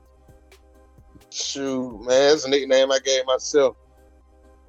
[1.30, 3.76] Shoot, man, it's a nickname I gave myself.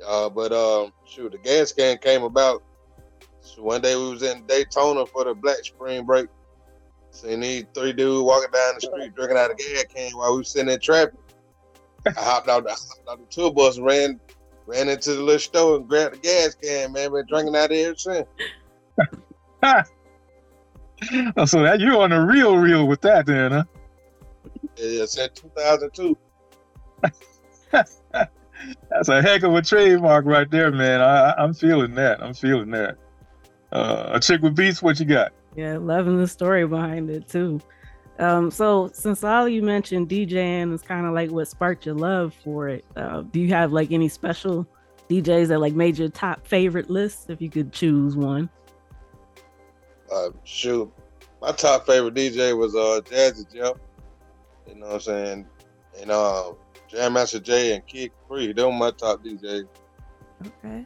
[0.06, 2.62] Uh, but um, shoot, the gas can came about.
[3.42, 6.28] So one day we was in Daytona for the Black Spring Break.
[7.10, 10.38] Seen these three dudes walking down the street drinking out of gas can while we
[10.40, 11.16] was sitting in traffic.
[12.06, 14.20] I hopped out, the, hopped out the tour bus, ran
[14.70, 17.12] Ran into the little store and grabbed the gas can, man.
[17.12, 18.28] Been drinking out of here since.
[21.36, 23.64] oh, so that you're on the real real with that then, huh?
[24.78, 26.16] Yeah, it's at 2002.
[27.72, 31.02] That's a heck of a trademark right there, man.
[31.02, 32.22] I, I'm feeling that.
[32.22, 32.96] I'm feeling that.
[33.72, 35.34] Uh, a chick with beats, what you got?
[35.56, 37.60] Yeah, loving the story behind it too.
[38.20, 42.34] Um, so since all you mentioned DJing is kind of like what sparked your love
[42.44, 44.68] for it, uh, do you have like any special
[45.10, 48.50] DJs that like made your top favorite list if you could choose one?
[50.14, 50.92] Uh, shoot,
[51.42, 53.76] my top favorite DJ was uh Jazzy Jeff.
[54.68, 55.48] You know what I'm saying?
[56.02, 56.52] And uh,
[56.90, 59.68] Jam Master Jay and Kid Capri, they were my top DJs.
[60.46, 60.86] Okay.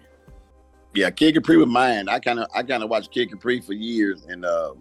[0.94, 2.08] Yeah, Kid Capri was mine.
[2.08, 4.78] I kind of I kind of watched Kid Capri for years, and um,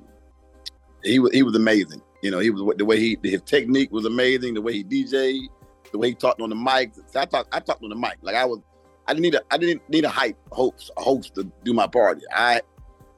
[1.02, 2.02] he was he was amazing.
[2.22, 4.54] You know, he was the way he his technique was amazing.
[4.54, 5.48] The way he DJed,
[5.90, 6.94] the way he talked on the mic.
[6.94, 8.60] So I talked I talked on the mic like I was.
[9.08, 11.88] I didn't need a I didn't need a hype host a host to do my
[11.88, 12.22] party.
[12.32, 12.62] I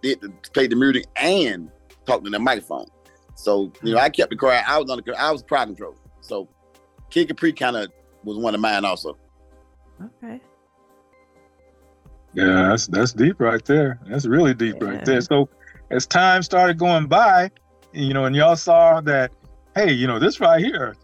[0.01, 1.71] did to play the music and
[2.07, 2.87] talk to the microphone.
[3.35, 4.65] So you know, I kept the crowd.
[4.67, 5.95] I was on the I was crowd control.
[6.23, 6.49] So
[7.11, 7.93] Kid Capri kind of
[8.25, 9.19] was one of mine also.
[10.03, 10.41] Okay.
[12.33, 14.01] Yeah, that's that's deep right there.
[14.07, 14.89] That's really deep yeah.
[14.89, 15.21] right there.
[15.21, 15.49] So
[15.91, 17.51] as time started going by,
[17.95, 19.33] you know, and y'all saw that,
[19.75, 20.97] hey, you know, this right here,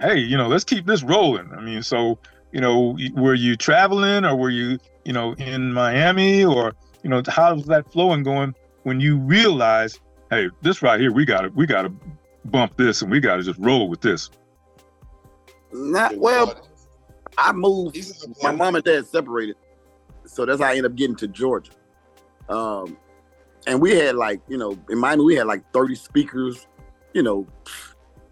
[0.00, 1.50] hey, you know, let's keep this rolling.
[1.52, 2.18] I mean, so,
[2.52, 7.22] you know, were you traveling or were you, you know, in Miami or, you know,
[7.28, 9.98] how was that flowing going when you realize,
[10.30, 11.92] hey, this right here, we gotta we gotta
[12.46, 14.30] bump this and we gotta just roll with this?
[15.72, 16.68] Not well.
[17.36, 17.98] I moved.
[18.42, 19.56] My mom and dad separated,
[20.24, 21.72] so that's how I ended up getting to Georgia.
[22.48, 22.96] Um,
[23.66, 26.66] and we had like you know in Miami we had like thirty speakers,
[27.12, 27.46] you know,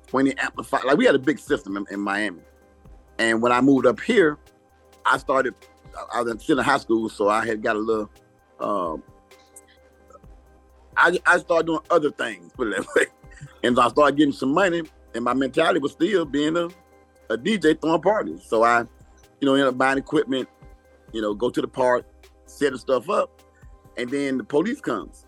[0.06, 0.84] twenty amplified.
[0.84, 2.40] Like we had a big system in, in Miami.
[3.18, 4.38] And when I moved up here,
[5.04, 5.54] I started.
[6.14, 8.10] I was still in high school, so I had got a little.
[8.58, 9.02] Um,
[10.96, 13.06] I I started doing other things, put it that way,
[13.62, 14.82] and I started getting some money.
[15.14, 16.68] And my mentality was still being a
[17.32, 18.42] a DJ throwing parties.
[18.44, 18.80] So I,
[19.40, 20.48] you know, end up buying equipment,
[21.12, 22.06] you know, go to the park,
[22.46, 23.41] set setting stuff up,
[23.96, 25.26] and then the police comes.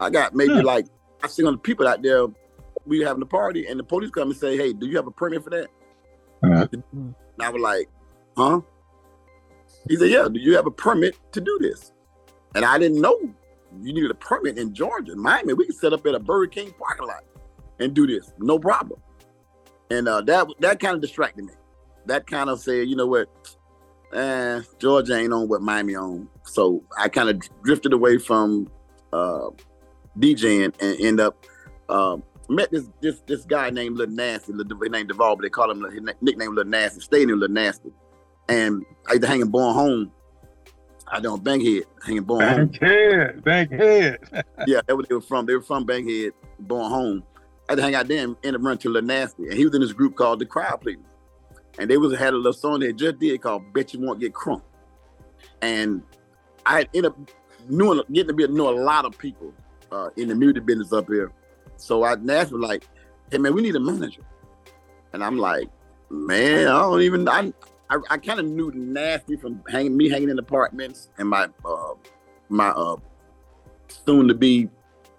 [0.00, 0.66] I got maybe hmm.
[0.66, 0.86] like
[1.22, 2.26] I see on the people out there,
[2.86, 5.10] we having a party, and the police come and say, "Hey, do you have a
[5.10, 5.68] permit for that?"
[6.42, 6.66] Uh-huh.
[6.72, 7.88] And I was like,
[8.36, 8.60] "Huh?"
[9.88, 11.92] He said, "Yeah, do you have a permit to do this?"
[12.54, 13.18] And I didn't know
[13.80, 15.54] you needed a permit in Georgia, Miami.
[15.54, 17.24] We can set up at a Burger King parking lot
[17.80, 19.00] and do this, no problem
[19.90, 21.52] and uh, that that kind of distracted me.
[22.06, 23.28] That kind of said, you know what,
[24.14, 26.28] eh, Georgia ain't on what Miami on.
[26.44, 28.70] So I kind of drifted away from
[29.12, 29.48] uh,
[30.18, 31.44] DJing and end up
[31.88, 32.16] uh,
[32.48, 35.82] met this this this guy named Little Nasty, his name Duval, but they call him
[35.84, 37.90] his nickname Little Nasty, stayed in Little Nasty,
[38.48, 40.12] and I used to hang in Bowen Home.
[41.06, 44.18] I don't Bankhead, hanging Born Bankhead, Bankhead.
[44.66, 45.44] yeah, that's where they were from.
[45.44, 47.22] They were from Bankhead, Bowen Home
[47.68, 49.44] I had to hang out there and end up running to Lil Nasty.
[49.44, 51.02] And he was in this group called the Crowd Pleasers.
[51.78, 54.32] And they was had a little song they just did called Bet You Won't Get
[54.32, 54.62] Crunk.
[55.60, 56.02] And
[56.66, 57.18] I ended up
[57.68, 59.52] knowing, getting to be know a lot of people
[59.90, 61.32] uh, in the music business up here.
[61.76, 62.86] So I Nasty was like,
[63.30, 64.22] hey man, we need a manager.
[65.12, 65.68] And I'm like,
[66.10, 67.52] man, I don't even I
[67.90, 71.94] I, I kind of knew Nasty from hanging me hanging in apartments and my uh,
[72.48, 72.96] my uh,
[73.88, 74.68] soon to be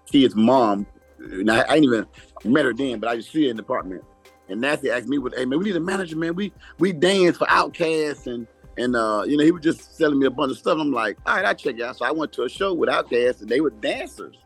[0.06, 0.86] kid's mom.
[1.18, 2.06] And I, I ain't even
[2.44, 4.04] met her then, but I just see her in the apartment.
[4.48, 6.34] And Nasty asked me, "Hey man, we need a manager, man.
[6.34, 8.46] We we dance for Outkast and
[8.78, 10.78] and uh, you know he was just selling me a bunch of stuff.
[10.80, 11.96] I'm like, all right, I check it out.
[11.96, 14.36] So I went to a show with Outkast, and they were dancers.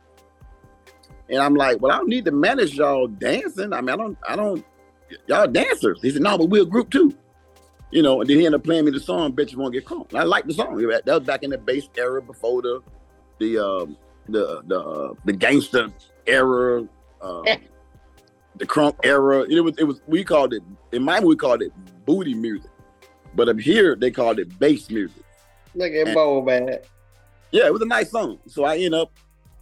[1.29, 3.73] And I'm like, well, I don't need to manage y'all dancing.
[3.73, 4.65] I mean, I don't, I don't,
[5.29, 6.01] y'all dancers.
[6.03, 7.15] He said, no, but we're a group too.
[7.93, 10.15] You know, and then he ended up playing me the song, You Won't Get Caught.
[10.15, 10.77] I like the song.
[10.77, 12.83] That was back in the bass era before the
[13.39, 13.97] the um,
[14.29, 15.89] the the uh, the gangster
[16.27, 16.87] era.
[17.21, 17.45] Um,
[18.57, 19.45] the crunk era.
[19.49, 21.73] It was it was we called it in Miami we called it
[22.05, 22.71] booty music,
[23.35, 25.23] but up here they called it bass music.
[25.75, 26.79] Look at Bo man.
[27.53, 28.39] Yeah, it was a nice song.
[28.47, 29.13] So I end up,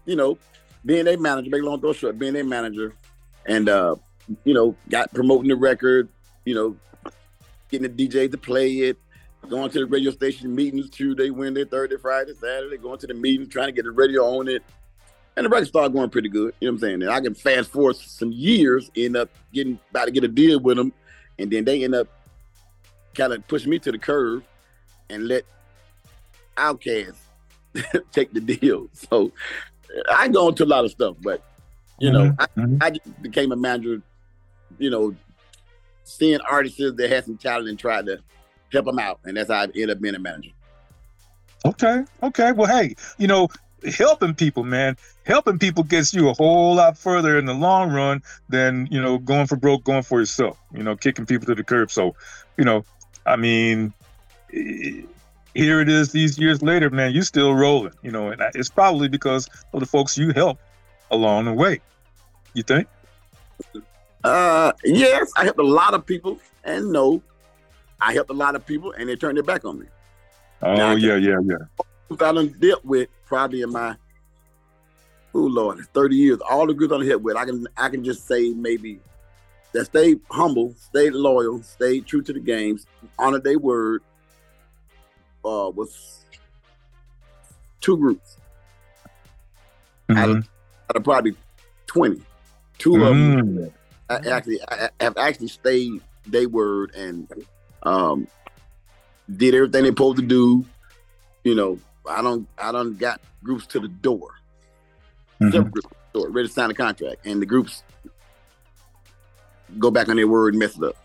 [0.05, 0.39] you know,
[0.85, 1.51] being a manager.
[1.51, 2.95] Make long story short, being a manager,
[3.47, 3.97] and uh,
[4.45, 6.09] you know, got promoting the record.
[6.45, 6.77] You know,
[7.71, 8.99] getting the DJ to play it.
[9.49, 12.77] Going to the radio station meetings Tuesday, Wednesday, Thursday, Friday, Saturday.
[12.77, 14.63] Going to the meetings, trying to get the radio on it
[15.39, 16.53] and the record started going pretty good.
[16.61, 17.03] You know what I'm saying?
[17.03, 20.59] And I can fast forward some years, end up getting about to get a deal
[20.59, 20.93] with them,
[21.39, 22.09] and then they end up
[23.15, 24.43] kind of pushing me to the curve
[25.09, 25.45] and let
[26.57, 27.15] Outkast
[28.13, 28.89] take the deal.
[28.95, 29.33] So
[30.11, 31.43] I go into a lot of stuff, but
[32.01, 32.77] you know, mm-hmm.
[32.83, 34.03] I, I became a manager.
[34.79, 35.15] You know,
[36.03, 38.19] seeing artists that had some talent and tried to
[38.73, 40.51] help them out, and that's how I ended up being a manager.
[41.65, 42.53] Okay, okay.
[42.53, 43.49] Well, hey, you know,
[43.85, 44.97] helping people, man.
[45.25, 49.19] Helping people gets you a whole lot further in the long run than, you know,
[49.19, 51.91] going for broke, going for yourself, you know, kicking people to the curb.
[51.91, 52.15] So,
[52.57, 52.85] you know,
[53.27, 53.93] I mean,
[54.51, 59.09] here it is these years later, man, You're still rolling, you know, and it's probably
[59.09, 60.63] because of the folks you helped
[61.11, 61.81] along the way.
[62.55, 62.89] You think?
[64.25, 67.23] Uh, yes, I helped a lot of people, and no,
[68.01, 69.87] I helped a lot of people, and they turned their back on me.
[70.63, 71.85] Oh now, yeah, yeah, yeah.
[72.11, 73.97] I done dealt with probably in my
[75.35, 78.27] oh Lord, 30 years, all the groups I hit with, I can I can just
[78.27, 79.01] say maybe
[79.73, 82.87] that stay humble, stay loyal, stay true to the games,
[83.19, 84.03] honor their word.
[85.45, 86.25] Uh, was
[87.81, 88.37] two groups
[90.09, 90.19] mm-hmm.
[90.19, 90.49] out, of,
[90.91, 91.35] out, of, probably
[91.87, 92.21] 20.
[92.79, 93.03] 2 mm-hmm.
[93.03, 93.73] of them
[94.11, 97.31] I actually I have actually stayed their word and
[97.83, 98.27] um,
[99.35, 100.65] did everything they're supposed to do.
[101.45, 101.79] You know,
[102.09, 104.31] I don't I don't got groups to the door.
[105.41, 105.53] Mm-hmm.
[105.53, 107.27] Several groups door, ready to sign a contract.
[107.27, 107.83] And the groups
[109.79, 110.97] go back on their word and mess it up.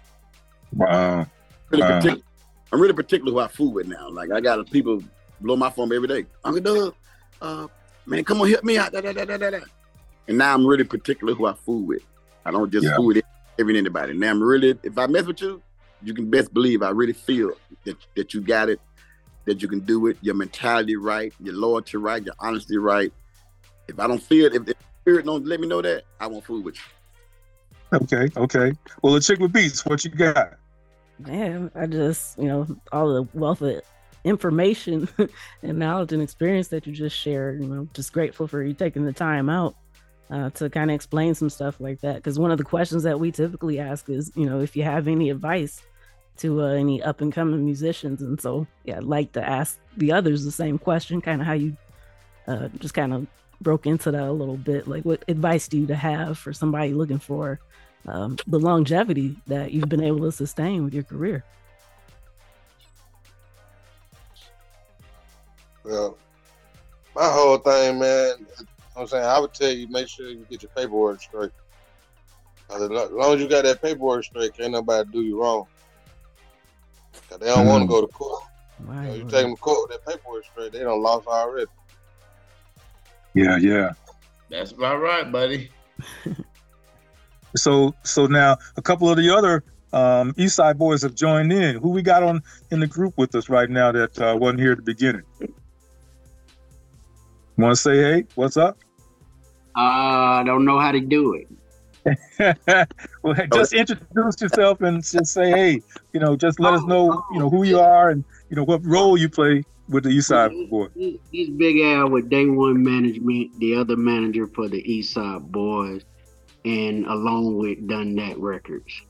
[0.74, 1.28] Wow.
[1.70, 2.16] Really wow.
[2.72, 4.10] I'm really particular who I fool with now.
[4.10, 5.04] Like I got people
[5.42, 6.26] blow my phone every day.
[6.44, 6.96] Uncle Doug,
[7.42, 7.68] uh,
[8.06, 8.92] man, come on, help me out.
[8.92, 9.60] Da, da, da.
[10.28, 12.02] And now I'm really particular who I fool with.
[12.46, 12.96] I don't just yeah.
[12.96, 13.22] fool with
[13.60, 14.14] every anybody.
[14.14, 15.62] Now I'm really, if I mess with you,
[16.02, 17.52] you can best believe I really feel
[17.86, 18.80] that, that you got it
[19.46, 23.12] that you can do it, your mentality right, your loyalty right, your honesty right,
[23.88, 26.44] If I don't feel it, if the spirit don't let me know that, I won't
[26.44, 27.98] fool with you.
[28.00, 28.74] Okay, okay.
[29.02, 30.54] Well, the chick with beats, what you got?
[31.20, 33.82] Man, I just, you know, all the wealth of
[34.24, 35.08] information
[35.62, 37.62] and knowledge and experience that you just shared.
[37.62, 39.76] You know, just grateful for you taking the time out
[40.32, 42.16] uh, to kind of explain some stuff like that.
[42.16, 45.08] Because one of the questions that we typically ask is, you know, if you have
[45.08, 45.84] any advice
[46.38, 48.22] to uh, any up and coming musicians.
[48.22, 51.54] And so, yeah, I'd like to ask the others the same question, kind of how
[51.54, 51.78] you
[52.48, 53.28] uh, just kind of
[53.62, 54.88] broke into that a little bit.
[54.88, 57.60] Like, what advice do you have for somebody looking for
[58.08, 61.44] um, the longevity that you've been able to sustain with your career?
[65.84, 66.18] Well,
[67.16, 68.46] my whole thing, man,
[68.96, 71.52] I'm saying I would tell you make sure you get your paperwork straight.
[72.74, 75.68] As long as you got that paperwork straight, can't nobody do you wrong.
[77.30, 77.70] Cause they don't mm.
[77.70, 78.44] want to go to court.
[78.80, 81.26] Right, you, know, you take them to court with that paperwork straight, they don't lost
[81.28, 81.70] already.
[83.34, 83.92] Yeah, yeah.
[84.50, 85.70] That's about right, buddy.
[87.56, 91.78] so, so now a couple of the other um, East Side Boyz have joined in.
[91.78, 92.42] Who we got on
[92.72, 95.24] in the group with us right now that uh, wasn't here at the beginning?
[97.58, 98.26] Want to say hey?
[98.36, 98.78] What's up?
[99.76, 101.48] I uh, don't know how to do it.
[103.24, 105.82] well, just introduce yourself and just say, hey,
[106.12, 108.86] you know, just let us know, you know, who you are and you know what
[108.86, 111.20] role you play with the East Side Boyz.
[111.32, 116.04] He's Big Al with Day One Management, the other manager for the East Side Boyz,
[116.66, 119.02] and along with Done That Records.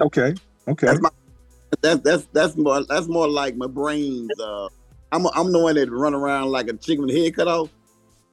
[0.00, 0.34] Okay,
[0.68, 0.86] okay.
[0.86, 1.10] That's my,
[1.80, 4.30] that's that's that's more that's more like my brains.
[4.38, 4.68] Uh,
[5.12, 7.70] I'm a, I'm the one that run around like a chicken with head cut off.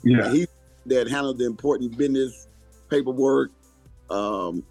[0.04, 0.48] Yeah, he
[0.88, 2.48] that handle the important business
[2.90, 3.52] paperwork
[4.10, 4.64] um,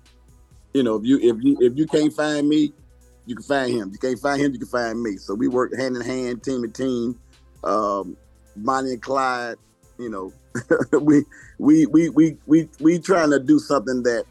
[0.72, 2.72] you know, if you if you if you can't find me,
[3.26, 3.90] you can find him.
[3.92, 5.16] You can't find him, you can find me.
[5.16, 7.18] So we work hand in hand, team to team.
[7.62, 8.16] Um,
[8.56, 9.56] Bonnie and Clyde,
[9.98, 10.32] you know,
[11.00, 11.24] we
[11.58, 14.24] we we we we we trying to do something that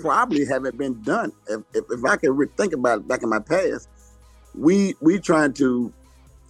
[0.00, 1.32] probably haven't been done.
[1.48, 3.88] If if, if I can re- think about it back in my past,
[4.54, 5.92] we we trying to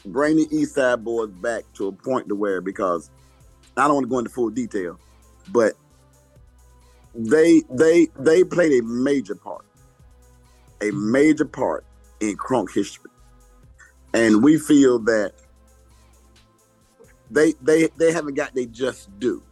[0.07, 3.11] bring the East Side Boyz back to a point to where because
[3.76, 4.99] I don't want to go into full detail,
[5.53, 5.74] but
[7.17, 9.64] they they they played a major part,
[10.81, 11.85] a major part
[12.21, 13.11] in crunk history,
[14.14, 15.33] and we feel that
[17.31, 19.43] they they they haven't got they just due.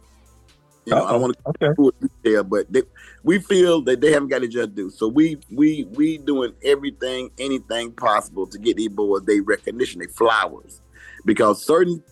[0.85, 1.07] You know, Uh-oh.
[1.07, 2.07] I don't want to okay.
[2.23, 2.83] detail, but they,
[3.23, 4.91] we feel that they haven't got it just due.
[4.91, 10.07] So we we we doing everything, anything possible to get these boys they recognition, they
[10.07, 10.81] flowers,
[11.25, 12.03] because certain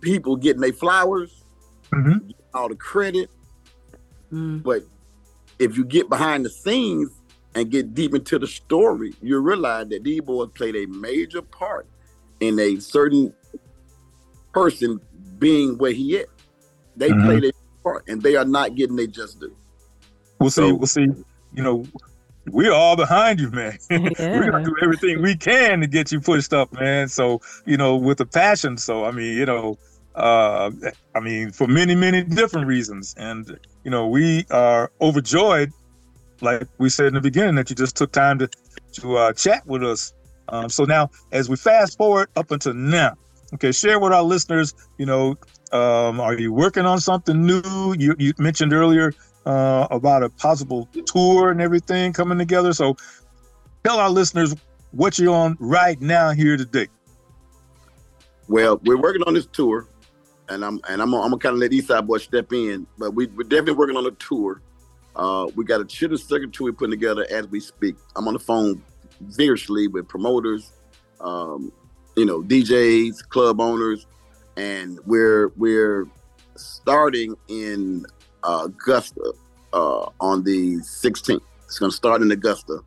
[0.00, 1.42] people getting their flowers,
[1.92, 2.30] mm-hmm.
[2.54, 3.30] all the credit,
[4.32, 4.62] Mm.
[4.62, 4.82] But
[5.58, 7.10] if you get behind the scenes
[7.54, 11.86] and get deep into the story, you realize that these boys played a major part
[12.40, 13.32] in a certain
[14.52, 15.00] person
[15.38, 16.26] being where he is.
[16.96, 17.26] They mm-hmm.
[17.26, 17.52] played a
[17.82, 19.54] part, and they are not getting their just do.
[20.40, 20.72] We'll so, see.
[20.72, 21.24] We'll see.
[21.54, 21.86] You know,
[22.50, 23.78] we're all behind you, man.
[23.90, 23.98] Yeah.
[24.18, 27.08] we're gonna do everything we can to get you pushed up, man.
[27.08, 28.76] So you know, with a passion.
[28.76, 29.78] So I mean, you know,
[30.16, 30.70] uh,
[31.14, 33.14] I mean, for many, many different reasons.
[33.18, 35.70] And, you know, we are overjoyed,
[36.40, 38.48] like we said in the beginning, that you just took time to,
[38.92, 40.14] to uh, chat with us.
[40.48, 43.14] Um, so now, as we fast forward up until now,
[43.54, 45.36] okay, share with our listeners, you know,
[45.72, 47.94] um, are you working on something new?
[47.98, 49.12] You, you mentioned earlier
[49.44, 52.72] uh, about a possible tour and everything coming together.
[52.72, 52.96] So
[53.84, 54.54] tell our listeners
[54.92, 56.86] what you're on right now here today.
[58.48, 59.88] Well, we're working on this tour
[60.48, 63.26] and I'm and I'm, I'm gonna kind of let Eastside Boy step in, but we,
[63.26, 64.60] we're definitely working on a tour.
[65.14, 67.96] Uh, we got a chitlin circuit tour putting together as we speak.
[68.14, 68.82] I'm on the phone
[69.20, 70.72] vigorously with promoters,
[71.20, 71.72] um,
[72.16, 74.06] you know, DJs, club owners,
[74.56, 76.06] and we're we're
[76.56, 78.04] starting in
[78.44, 79.32] Augusta
[79.72, 81.40] uh, on the 16th.
[81.64, 82.80] It's gonna start in Augusta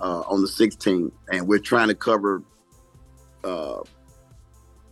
[0.00, 2.42] uh, on the 16th, and we're trying to cover
[3.44, 3.80] uh,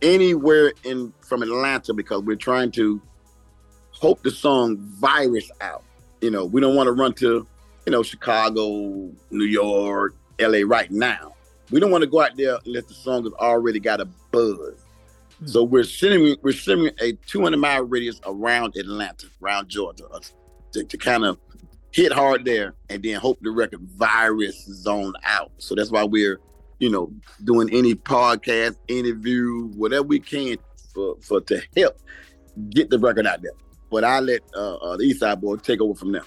[0.01, 3.01] anywhere in from Atlanta because we're trying to
[3.91, 5.83] hope the song virus out.
[6.21, 7.47] You know, we don't want to run to,
[7.85, 11.33] you know, Chicago, New York, LA right now.
[11.71, 14.57] We don't want to go out there unless the song has already got a buzz.
[14.57, 15.47] Mm-hmm.
[15.47, 20.19] So we're sending we're sending a 200 mile radius around Atlanta, around Georgia, uh,
[20.73, 21.37] to, to kind of
[21.91, 25.51] hit hard there, and then hope the record virus zone out.
[25.57, 26.39] So that's why we're
[26.81, 27.13] you know,
[27.43, 30.57] doing any podcast, interview, whatever we can
[30.93, 31.95] for, for to help
[32.71, 33.51] get the record out there.
[33.91, 36.23] But I let uh, uh, the East Side Boy take over from there.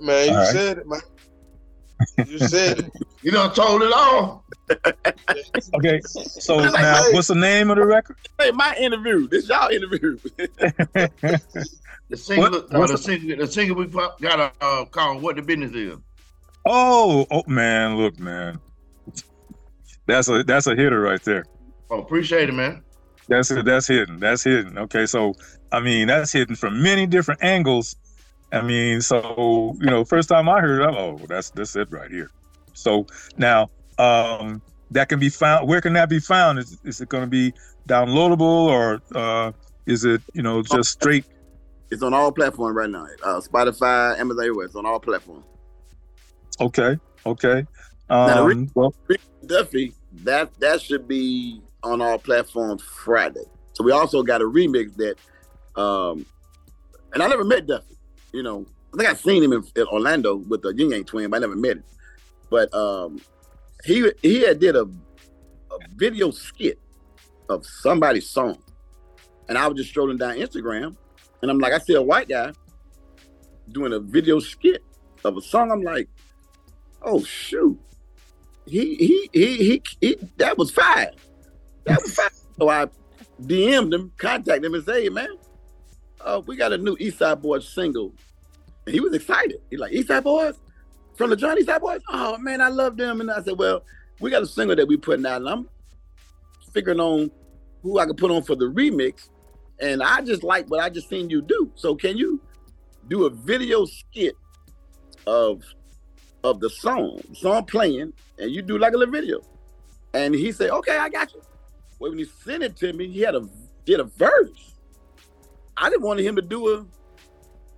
[0.00, 0.46] Man, you right.
[0.48, 1.00] said it, man.
[2.26, 2.92] You said it.
[3.22, 4.44] You done told it all.
[5.74, 8.16] Okay, so now what's the name of the record?
[8.38, 9.28] Hey, my interview.
[9.28, 10.18] This y'all interview.
[12.08, 15.36] The single, What- uh, the the- single, the single we got a uh, called "What
[15.36, 15.96] the Business Is."
[16.66, 18.58] Oh, oh man, look, man,
[20.06, 21.44] that's a that's a hitter right there.
[21.90, 22.82] Oh, appreciate it, man.
[23.28, 23.64] That's it.
[23.64, 24.18] that's hidden.
[24.20, 24.76] That's hidden.
[24.78, 25.34] Okay, so
[25.72, 27.96] I mean that's hidden from many different angles.
[28.52, 32.10] I mean, so you know, first time I heard it, oh, that's that's it right
[32.10, 32.30] here.
[32.74, 33.06] So
[33.36, 34.60] now, um,
[34.90, 35.68] that can be found.
[35.68, 36.58] Where can that be found?
[36.58, 37.52] Is is it going to be
[37.88, 39.52] downloadable or uh,
[39.86, 41.24] is it you know just straight?
[41.90, 43.06] it's on all platforms right now.
[43.22, 44.66] Uh, Spotify, Amazon, everywhere.
[44.66, 45.44] It's on all platforms.
[46.60, 47.66] Okay, okay.
[48.08, 48.94] Now, Um, well,
[49.44, 49.94] Duffy,
[50.24, 53.44] that that should be on all platforms Friday.
[53.74, 56.24] So we also got a remix that, um,
[57.12, 57.96] and I never met Duffy.
[58.32, 61.30] You know, I think I've seen him in, in Orlando with the Ying Yang Twin,
[61.30, 61.84] but I never met him.
[62.48, 63.20] But um,
[63.84, 66.78] he he had did a a video skit
[67.48, 68.58] of somebody's song,
[69.48, 70.96] and I was just strolling down Instagram,
[71.42, 72.52] and I'm like, I see a white guy
[73.72, 74.82] doing a video skit
[75.24, 75.70] of a song.
[75.70, 76.08] I'm like,
[77.06, 77.78] oh shoot
[78.66, 81.10] he he he he, he that was fine.
[81.84, 82.28] That was fine.
[82.58, 82.86] So I
[83.42, 85.28] DM'd him, contacted him, and say, hey, man,
[86.20, 88.12] uh, we got a new East Side Boyz single.
[88.86, 89.60] And he was excited.
[89.70, 90.56] He's like, East Side Boyz?
[91.16, 92.00] From the Johnny East Side Boyz?
[92.08, 93.20] Oh man, I love them.
[93.20, 93.84] And I said, Well,
[94.20, 95.68] we got a single that we putting out, and I'm
[96.72, 97.30] figuring on
[97.82, 99.28] who I could put on for the remix.
[99.78, 101.70] And I just like what I just seen you do.
[101.76, 102.40] So can you
[103.08, 104.34] do a video skit
[105.26, 105.62] of
[106.50, 109.40] of the song, song playing, and you do like a little video.
[110.14, 111.42] And he said, Okay, I got you.
[111.98, 113.48] Well, when he sent it to me, he had a
[113.84, 114.74] did a verse.
[115.76, 116.86] I didn't want him to do a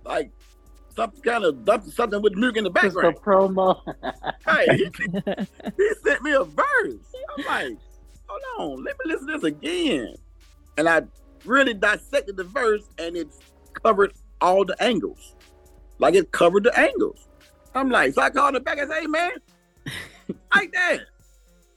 [0.07, 0.31] like
[0.95, 3.17] some kind of something with music in the Just a background.
[3.17, 3.81] promo.
[4.45, 4.85] Hey, he,
[5.77, 7.13] he sent me a verse.
[7.37, 7.77] I'm like,
[8.27, 8.41] hold
[8.77, 10.15] on, let me listen to this again.
[10.77, 11.01] And I
[11.45, 13.27] really dissected the verse and it
[13.83, 15.35] covered all the angles.
[15.99, 17.28] Like it covered the angles.
[17.75, 19.31] I'm like, so I called him back and said, hey man,
[20.55, 20.99] like that.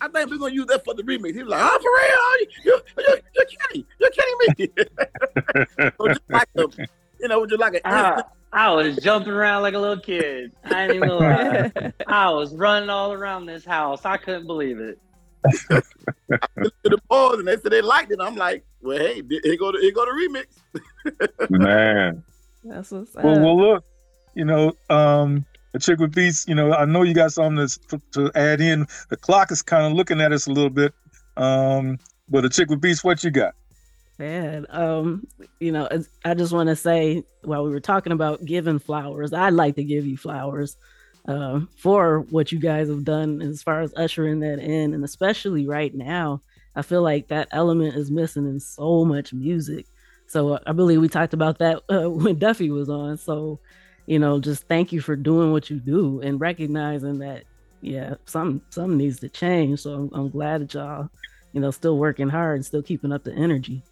[0.01, 1.33] I think we're gonna use that for the remix.
[1.35, 2.49] He was like, oh, for real?
[2.65, 3.85] You, you, you're kidding.
[4.01, 4.37] You're kidding
[5.79, 5.93] me.
[5.99, 6.67] so just like a,
[7.21, 8.23] you know, just like an I,
[8.53, 10.53] I was jumping around like a little kid.
[10.65, 11.93] I ain't even gonna lie.
[12.09, 14.05] I was running all around this house.
[14.05, 14.99] I couldn't believe it.
[15.71, 15.83] to
[16.85, 18.19] the boys and they said they liked it.
[18.21, 20.47] I'm like, well, hey, here go the here go the
[21.09, 21.49] remix.
[21.51, 22.25] man.
[22.65, 23.41] That's what's Well, up.
[23.43, 23.85] well, look,
[24.35, 26.47] you know, um, the chick with beats.
[26.47, 28.87] You know, I know you got something to, to add in.
[29.09, 30.95] The clock is kind of looking at us a little bit.
[31.37, 31.99] Um,
[32.29, 33.55] but the chick with beats, what you got?
[34.19, 35.27] Man, um,
[35.59, 35.89] you know,
[36.25, 39.85] I just want to say while we were talking about giving flowers, I'd like to
[39.85, 40.77] give you flowers
[41.27, 45.67] uh, for what you guys have done as far as ushering that in, and especially
[45.67, 46.41] right now,
[46.75, 49.87] I feel like that element is missing in so much music.
[50.27, 53.19] So uh, I believe we talked about that uh, when Duffy was on.
[53.19, 53.61] So,
[54.07, 57.45] you know, just thank you for doing what you do and recognizing that,
[57.81, 59.81] yeah, some some needs to change.
[59.81, 61.09] So I'm, I'm glad that y'all,
[61.53, 63.83] you know, still working hard and still keeping up the energy.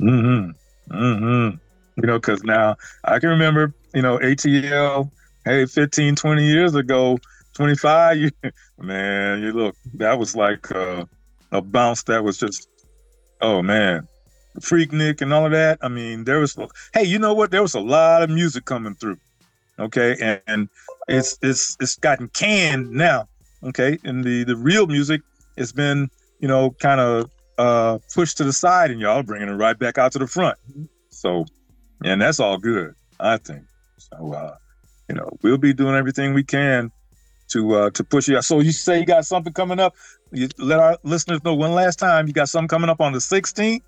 [0.00, 0.50] Mm-hmm.
[0.94, 1.56] Mm-hmm.
[1.96, 5.10] You know, because now I can remember, you know, ATL,
[5.44, 7.18] hey, 15, 20 years ago,
[7.54, 8.32] 25 years,
[8.78, 11.04] man, you look, that was like uh,
[11.52, 12.68] a bounce that was just,
[13.40, 14.06] oh, man.
[14.60, 15.78] Freaknik and all of that.
[15.82, 16.56] I mean, there was,
[16.94, 17.50] hey, you know what?
[17.50, 19.18] There was a lot of music coming through.
[19.78, 20.16] Okay.
[20.20, 20.68] And, and
[21.08, 23.28] it's, it's, it's gotten canned now.
[23.62, 23.98] Okay.
[24.04, 25.20] And the, the real music
[25.58, 29.52] has been, you know, kind of uh pushed to the side and y'all bringing it
[29.52, 30.58] right back out to the front
[31.08, 31.44] so
[32.04, 33.62] and that's all good i think
[33.96, 34.54] so uh
[35.08, 36.90] you know we'll be doing everything we can
[37.48, 39.94] to uh to push you out so you say you got something coming up
[40.32, 43.18] you let our listeners know one last time you got something coming up on the
[43.18, 43.80] 16th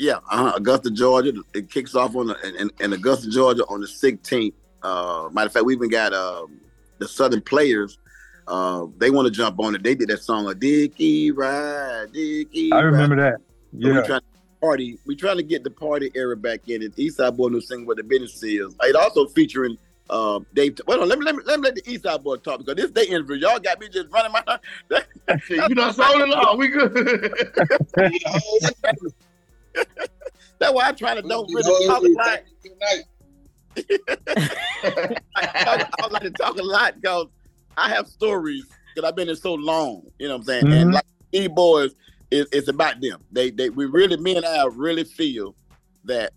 [0.00, 1.34] Yeah, uh, Augusta, Georgia.
[1.52, 4.54] It kicks off on the, in, in Augusta, Georgia, on the 16th.
[4.82, 6.58] Uh, matter of fact, we even got um,
[6.96, 7.98] the Southern Players.
[8.48, 9.82] Uh, they want to jump on it.
[9.82, 12.72] They did that song, a Dickie Ride, Dickie.
[12.72, 13.40] i remember that Ride.
[13.72, 14.26] So we yeah trying to
[14.62, 14.98] party.
[15.04, 16.80] We trying to get the party era back in.
[16.80, 16.96] it.
[16.96, 18.74] Eastside Boy new single what the business is.
[18.82, 19.76] It also featuring
[20.08, 20.80] uh, Dave.
[20.86, 23.06] Well, let me let me let me let the Eastside Boy talk because this they
[23.06, 23.36] interview.
[23.36, 24.42] Y'all got me just running my.
[25.50, 26.56] you done sold it all.
[26.56, 27.34] We good.
[29.74, 32.40] That's why I'm trying to don't We really talk a lot.
[32.62, 32.70] you.
[32.70, 33.04] Good night.
[35.36, 37.26] I, I like to talk a lot because
[37.76, 40.02] I have stories because I've been in so long.
[40.18, 40.64] You know what I'm saying?
[40.64, 40.82] Mhm.
[40.82, 41.94] And like these boys,
[42.30, 43.22] it, it's about them.
[43.32, 45.54] They they we really me and I really feel
[46.04, 46.32] that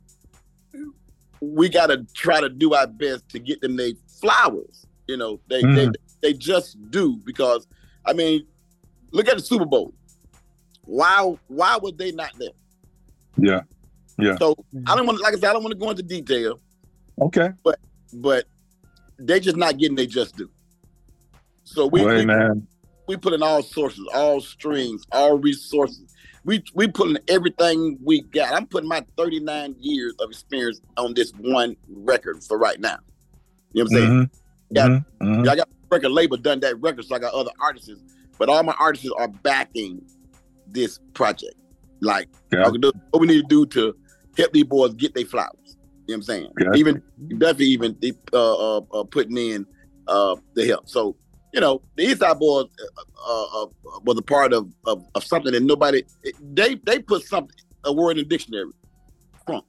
[1.41, 4.85] we got to try to do our best to get them their flowers.
[5.07, 5.75] You know, they mm.
[5.75, 5.89] they
[6.21, 7.67] they just do because
[8.05, 8.45] I mean,
[9.11, 9.93] look at the Super Bowl.
[10.85, 12.49] Why why would they not there?
[13.37, 13.61] Yeah.
[14.19, 14.35] Yeah.
[14.37, 14.55] So
[14.87, 16.59] I don't want to, like I said, I don't want to go into detail.
[17.21, 17.49] Okay.
[17.63, 17.79] But
[18.13, 18.45] but
[19.17, 20.49] they just not getting they just do.
[21.63, 22.67] So we, Boy, we man.
[23.07, 26.13] we put in all sources, all streams, all resources.
[26.45, 28.53] We we put in everything we got.
[28.53, 32.97] I'm putting my 39 years of experience on this one record for right now.
[33.71, 34.11] You know what I'm saying?
[34.11, 34.73] Mm-hmm.
[34.73, 35.25] Got, mm-hmm.
[35.25, 35.49] mm-hmm.
[35.49, 37.91] I got record label done that record, so I got other artists,
[38.37, 40.03] but all my artists are backing
[40.67, 41.55] this project.
[42.03, 42.69] Like yeah.
[42.69, 43.95] what we need to do to
[44.37, 45.49] help these boys get their flowers.
[45.65, 46.51] You know what I'm saying?
[46.59, 46.71] Yeah.
[46.75, 47.03] Even
[47.37, 47.97] definitely even
[48.33, 49.65] uh, uh, uh, putting in
[50.07, 50.89] uh, the help.
[50.89, 51.15] So
[51.53, 52.67] you know, the East Side Boyz
[53.25, 53.67] uh, uh,
[54.03, 56.03] was a part of, of, of something that nobody
[56.41, 58.71] they they put something a word in the dictionary.
[59.47, 59.63] Crunk.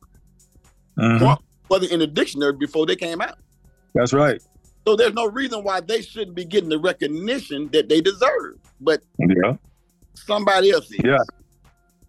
[0.99, 1.25] Mm-hmm.
[1.25, 3.39] Crunk wasn't in the dictionary before they came out.
[3.95, 4.43] That's right.
[4.87, 8.59] So there's no reason why they shouldn't be getting the recognition that they deserve.
[8.81, 9.57] But yeah,
[10.15, 11.01] somebody else is.
[11.05, 11.19] Yeah.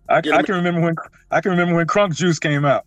[0.09, 0.95] I, I can remember when
[1.31, 2.85] I can remember when Crunk Juice came out.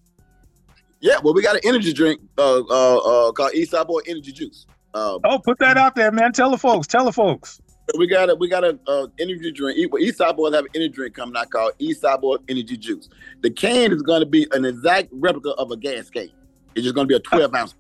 [1.00, 2.96] Yeah, well, we got an energy drink uh, uh,
[3.28, 4.66] uh, called Eastside Boy Energy Juice.
[4.94, 6.32] Uh, oh, put that out there, man.
[6.32, 6.86] Tell the folks.
[6.86, 7.60] Tell the folks.
[7.96, 9.78] We got a we got a uh, energy drink.
[10.00, 13.08] East Side Boyz have an energy drink coming out called Eastside Boy Energy Juice.
[13.40, 16.28] The can is going to be an exact replica of a gas can.
[16.74, 17.74] It's just going to be a 12 ounce.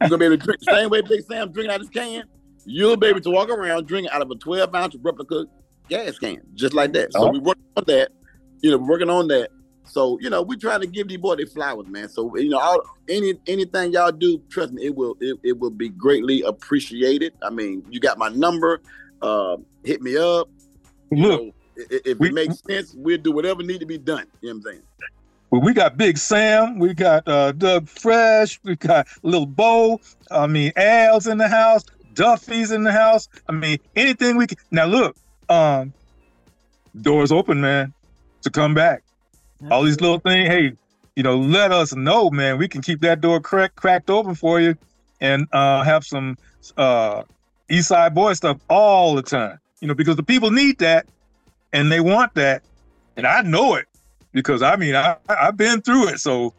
[0.00, 1.82] You're going to be able to drink the same way Big Sam drinking out of
[1.82, 2.24] his can.
[2.64, 5.44] You'll be able to walk around drinking out of a 12 ounce replica
[5.88, 7.12] gas can, just like that.
[7.12, 7.30] So oh.
[7.30, 8.10] we work on that.
[8.64, 9.50] You know, working on that.
[9.84, 12.08] So you know, we're trying to give these boys their flowers, man.
[12.08, 15.68] So you know, all, any anything y'all do, trust me, it will it, it will
[15.68, 17.34] be greatly appreciated.
[17.42, 18.80] I mean, you got my number.
[19.20, 20.48] Uh, hit me up.
[21.10, 24.26] Look, know, if, if we, it makes sense, we'll do whatever need to be done.
[24.40, 24.82] You know what I'm saying?
[25.50, 30.00] Well, we got Big Sam, we got uh, Doug Fresh, we got Little Bo.
[30.30, 31.84] I mean, Al's in the house,
[32.14, 33.28] Duffy's in the house.
[33.46, 34.56] I mean, anything we can.
[34.70, 35.16] Now look,
[35.50, 35.92] um,
[37.02, 37.92] doors open, man,
[38.44, 39.02] to come back
[39.70, 40.48] all these little things.
[40.48, 40.72] Hey,
[41.16, 42.58] you know, let us know, man.
[42.58, 44.76] We can keep that door crack, cracked open for you,
[45.20, 46.36] and uh, have some
[46.76, 47.22] uh,
[47.70, 49.58] East Side Boy stuff all the time.
[49.80, 51.06] You know, because the people need that,
[51.72, 52.62] and they want that,
[53.16, 53.86] and I know it
[54.32, 56.20] because I mean I I've been through it.
[56.20, 56.54] So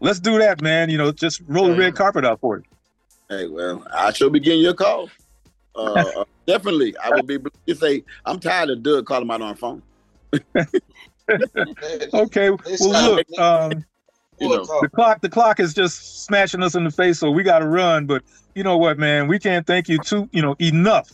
[0.00, 0.90] let's do that, man.
[0.90, 2.64] You know, just roll the red carpet out for you.
[3.28, 5.08] Hey, well, I shall begin your call.
[5.74, 7.38] Uh, uh, definitely, I will be.
[7.66, 9.82] You say I'm tired of Doug calling my on phone.
[12.14, 12.50] okay.
[12.50, 13.84] Well, look, um,
[14.40, 17.42] you know, the clock the clock is just smashing us in the face, so we
[17.42, 18.06] got to run.
[18.06, 18.22] But
[18.54, 21.10] you know what, man, we can't thank you too, you know, enough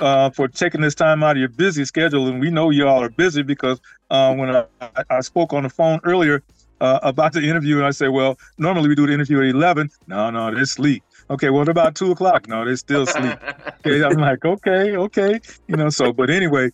[0.00, 3.08] uh, for taking this time out of your busy schedule, and we know y'all are
[3.08, 3.80] busy because
[4.10, 4.64] uh, when I,
[5.10, 6.42] I, spoke on the phone earlier
[6.80, 9.90] uh, about the interview, and I said, well, normally we do the interview at eleven.
[10.06, 11.02] No, no, they sleep.
[11.30, 12.48] Okay, what about two o'clock?
[12.48, 13.38] No, they still sleep.
[13.84, 15.88] Okay, I'm like, okay, okay, you know.
[15.88, 16.70] So, but anyway,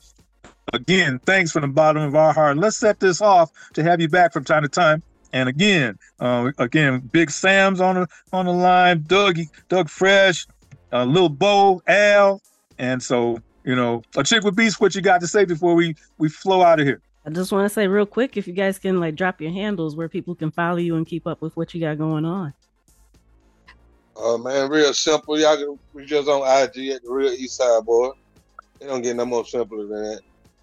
[0.73, 2.59] Again, thanks from the bottom of our heart.
[2.59, 5.03] Let's set this off to have you back from time to time.
[5.33, 9.39] And again, uh, again, Big Sam's on the on the line, Doug,
[9.69, 10.47] Doug Fresh,
[10.93, 12.41] uh, Little Bo, Al,
[12.79, 14.81] and so you know, a chick with beats.
[14.81, 17.03] What you got to say before we we flow out of here?
[17.27, 19.95] I just want to say real quick, if you guys can like drop your handles
[19.95, 22.55] where people can follow you and keep up with what you got going on.
[24.17, 25.39] Uh man, real simple.
[25.39, 28.11] Y'all can reach us on IG at the Real East Side Boy.
[28.81, 30.21] It don't get no more simpler than that.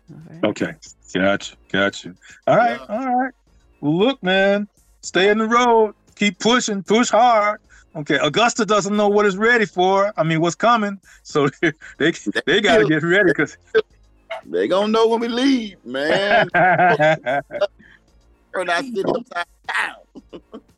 [0.09, 0.43] Right.
[0.43, 0.73] Okay,
[1.13, 2.15] gotcha, gotcha.
[2.47, 2.95] All right, yeah.
[2.95, 3.33] all right.
[3.81, 4.67] Well, look, man,
[5.01, 7.59] stay in the road, keep pushing, push hard.
[7.95, 10.13] Okay, Augusta doesn't know what it's ready for.
[10.17, 12.11] I mean, what's coming, so they they,
[12.45, 13.57] they got to get ready because
[14.45, 16.49] they gonna know when we leave, man.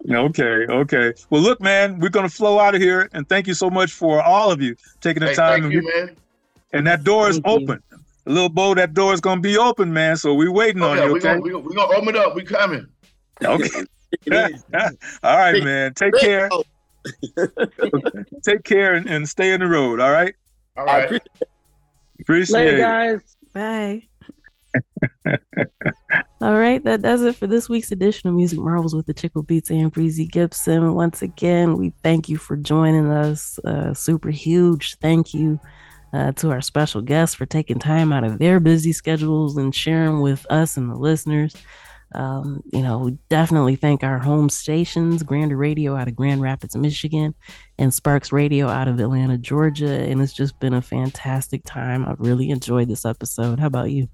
[0.10, 1.14] okay, okay.
[1.30, 4.22] Well, look, man, we're gonna flow out of here, and thank you so much for
[4.22, 5.64] all of you taking the hey, time.
[5.66, 6.16] and, you, man.
[6.74, 7.82] and that door is thank open.
[7.87, 7.87] You
[8.28, 10.18] little bow, that door is gonna be open, man.
[10.18, 11.04] So we waiting on you.
[11.18, 12.36] Okay, we're gonna, we gonna open it up.
[12.36, 12.88] We coming.
[13.44, 13.70] Okay.
[15.24, 15.94] all right, man.
[15.94, 16.50] Take care.
[18.44, 20.00] Take care and, and, stay in the road.
[20.00, 20.34] All right.
[20.78, 21.22] All right.
[22.22, 23.38] Appreciate Later, guys.
[23.54, 24.08] Bye.
[26.40, 29.42] All right, that does it for this week's edition of Music Marvels with the Chickle
[29.42, 30.94] Beats and Breezy Gipson.
[30.94, 33.58] Once again, we thank you for joining us.
[33.60, 35.60] Uh, super huge thank you
[36.14, 40.22] uh, to our special guests for taking time out of their busy schedules and sharing
[40.22, 41.56] with us and the listeners.
[42.16, 46.76] Um, you know, we definitely thank our home stations, Grander Radio out of Grand Rapids,
[46.76, 47.36] Michigan,
[47.78, 50.04] and Sparkx Radio out of Atlanta, Georgia.
[50.04, 52.08] And it's just been a fantastic time.
[52.08, 53.60] I've really enjoyed this episode.
[53.60, 54.08] How about you?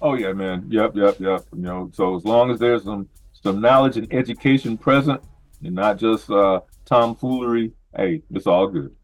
[0.00, 0.66] Oh yeah, man.
[0.68, 1.44] Yep, yep, yep.
[1.54, 5.20] You know, so as long as there's some some knowledge and education present,
[5.62, 8.94] and not just uh tomfoolery, hey, it's all good.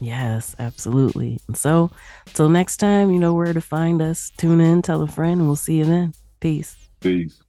[0.00, 1.40] Yes, absolutely.
[1.54, 1.90] So,
[2.26, 4.32] till next time, you know where to find us.
[4.36, 6.14] Tune in, tell a friend, and we'll see you then.
[6.40, 6.76] Peace.
[7.00, 7.43] Peace.